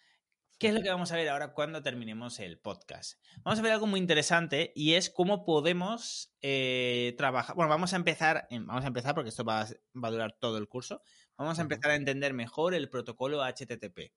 ¿qué 0.58 0.68
es 0.68 0.74
lo 0.74 0.80
que 0.82 0.88
vamos 0.88 1.12
a 1.12 1.16
ver 1.16 1.28
ahora 1.28 1.52
cuando 1.52 1.82
terminemos 1.82 2.38
el 2.40 2.58
podcast? 2.58 3.20
Vamos 3.42 3.58
a 3.58 3.62
ver 3.62 3.72
algo 3.72 3.86
muy 3.86 4.00
interesante 4.00 4.72
y 4.74 4.94
es 4.94 5.10
cómo 5.10 5.44
podemos 5.44 6.34
eh, 6.40 7.14
trabajar. 7.18 7.54
Bueno, 7.56 7.68
vamos 7.68 7.92
a 7.92 7.96
empezar, 7.96 8.46
vamos 8.50 8.84
a 8.84 8.88
empezar 8.88 9.14
porque 9.14 9.28
esto 9.30 9.44
va, 9.44 9.62
a- 9.62 9.68
va 10.02 10.08
a 10.08 10.10
durar 10.12 10.36
todo 10.40 10.58
el 10.58 10.68
curso. 10.68 11.02
Vamos 11.36 11.58
a 11.58 11.62
empezar 11.62 11.90
a 11.90 11.96
entender 11.96 12.32
mejor 12.32 12.74
el 12.74 12.88
protocolo 12.88 13.42
HTTP, 13.42 14.12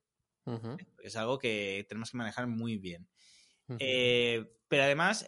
porque 0.95 1.07
es 1.07 1.15
algo 1.17 1.39
que 1.39 1.85
tenemos 1.89 2.11
que 2.11 2.17
manejar 2.17 2.47
muy 2.47 2.77
bien. 2.77 3.09
Eh, 3.79 4.45
pero 4.69 4.83
además, 4.83 5.27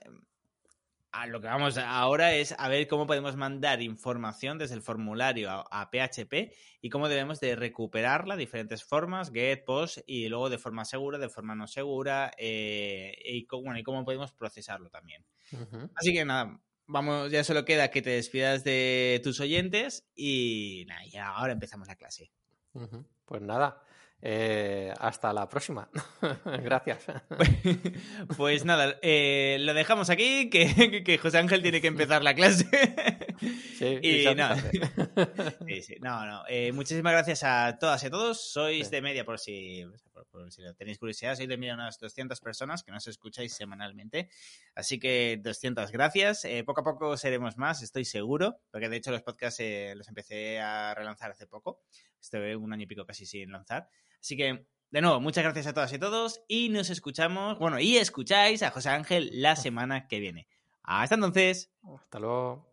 a 1.11 1.27
lo 1.27 1.41
que 1.41 1.47
vamos 1.47 1.77
ahora 1.77 2.35
es 2.35 2.53
a 2.57 2.67
ver 2.67 2.87
cómo 2.87 3.07
podemos 3.07 3.35
mandar 3.35 3.81
información 3.81 4.57
desde 4.57 4.75
el 4.75 4.81
formulario 4.81 5.49
a, 5.49 5.65
a 5.71 5.89
PHP 5.89 6.53
y 6.81 6.89
cómo 6.89 7.09
debemos 7.09 7.39
de 7.39 7.55
recuperarla, 7.55 8.35
diferentes 8.35 8.83
formas, 8.83 9.31
get, 9.31 9.65
post, 9.65 9.99
y 10.05 10.29
luego 10.29 10.49
de 10.49 10.57
forma 10.57 10.85
segura, 10.85 11.17
de 11.17 11.29
forma 11.29 11.55
no 11.55 11.67
segura, 11.67 12.31
eh, 12.37 13.13
y, 13.25 13.47
bueno, 13.47 13.77
y 13.79 13.83
cómo 13.83 14.05
podemos 14.05 14.31
procesarlo 14.33 14.89
también. 14.89 15.25
Así 15.95 16.13
que 16.13 16.25
nada, 16.25 16.61
vamos, 16.85 17.31
ya 17.31 17.43
solo 17.43 17.65
queda 17.65 17.91
que 17.91 18.01
te 18.01 18.11
despidas 18.11 18.63
de 18.63 19.19
tus 19.23 19.39
oyentes 19.39 20.07
y 20.15 20.85
nada, 20.87 21.29
ahora 21.35 21.53
empezamos 21.53 21.87
la 21.87 21.95
clase. 21.95 22.31
Pues 23.29 23.43
nada, 23.43 23.83
eh, 24.23 24.91
hasta 24.99 25.31
la 25.33 25.47
próxima. 25.47 25.87
Gracias. 26.63 27.05
Pues 28.37 28.65
nada, 28.65 28.97
eh, 29.03 29.57
lo 29.59 29.73
dejamos 29.75 30.09
aquí, 30.09 30.49
que, 30.49 31.03
que 31.05 31.17
José 31.19 31.37
Ángel 31.37 31.61
tiene 31.61 31.79
que 31.81 31.87
empezar 31.87 32.23
la 32.23 32.33
clase. 32.33 32.65
Sí, 33.39 33.97
Y 34.01 34.35
nada. 34.35 34.57
Sí, 35.65 35.81
sí. 35.81 35.95
No, 36.01 36.25
no. 36.25 36.43
Eh, 36.49 36.73
muchísimas 36.73 37.13
gracias 37.13 37.43
a 37.45 37.77
todas 37.79 38.03
y 38.03 38.07
a 38.07 38.09
todos. 38.09 38.51
Sois 38.51 38.87
Sí. 38.87 38.91
de 38.91 39.01
media, 39.01 39.23
por 39.23 39.39
si, 39.39 39.85
por, 40.11 40.27
por 40.27 40.51
si 40.51 40.61
tenéis 40.77 40.97
curiosidad, 40.99 41.37
sois 41.37 41.47
de 41.47 41.55
media 41.55 41.75
unas 41.75 41.97
200 41.99 42.41
personas 42.41 42.83
que 42.83 42.91
nos 42.91 43.07
escucháis 43.07 43.53
semanalmente. 43.53 44.27
Así 44.75 44.99
que 44.99 45.39
200 45.41 45.89
gracias. 45.93 46.43
Eh, 46.43 46.65
poco 46.65 46.81
a 46.81 46.83
poco 46.83 47.15
seremos 47.15 47.55
más, 47.57 47.81
estoy 47.81 48.03
seguro, 48.03 48.59
porque 48.71 48.89
de 48.89 48.97
hecho 48.97 49.11
los 49.11 49.21
podcasts 49.21 49.61
eh, 49.61 49.93
los 49.95 50.09
empecé 50.09 50.59
a 50.59 50.93
relanzar 50.93 51.31
hace 51.31 51.47
poco. 51.47 51.79
Estuve 52.19 52.57
un 52.57 52.73
año 52.73 52.83
y 52.83 52.87
pico 52.87 53.05
casi 53.19 53.25
sin 53.25 53.51
lanzar. 53.51 53.89
Así 54.19 54.37
que, 54.37 54.65
de 54.91 55.01
nuevo, 55.01 55.19
muchas 55.19 55.43
gracias 55.43 55.67
a 55.67 55.73
todas 55.73 55.93
y 55.93 55.99
todos 55.99 56.41
y 56.47 56.69
nos 56.69 56.89
escuchamos, 56.89 57.59
bueno, 57.59 57.79
y 57.79 57.97
escucháis 57.97 58.63
a 58.63 58.71
José 58.71 58.89
Ángel 58.89 59.29
la 59.33 59.55
semana 59.55 60.07
que 60.07 60.19
viene. 60.19 60.47
Hasta 60.83 61.15
entonces. 61.15 61.71
Hasta 61.83 62.19
luego. 62.19 62.68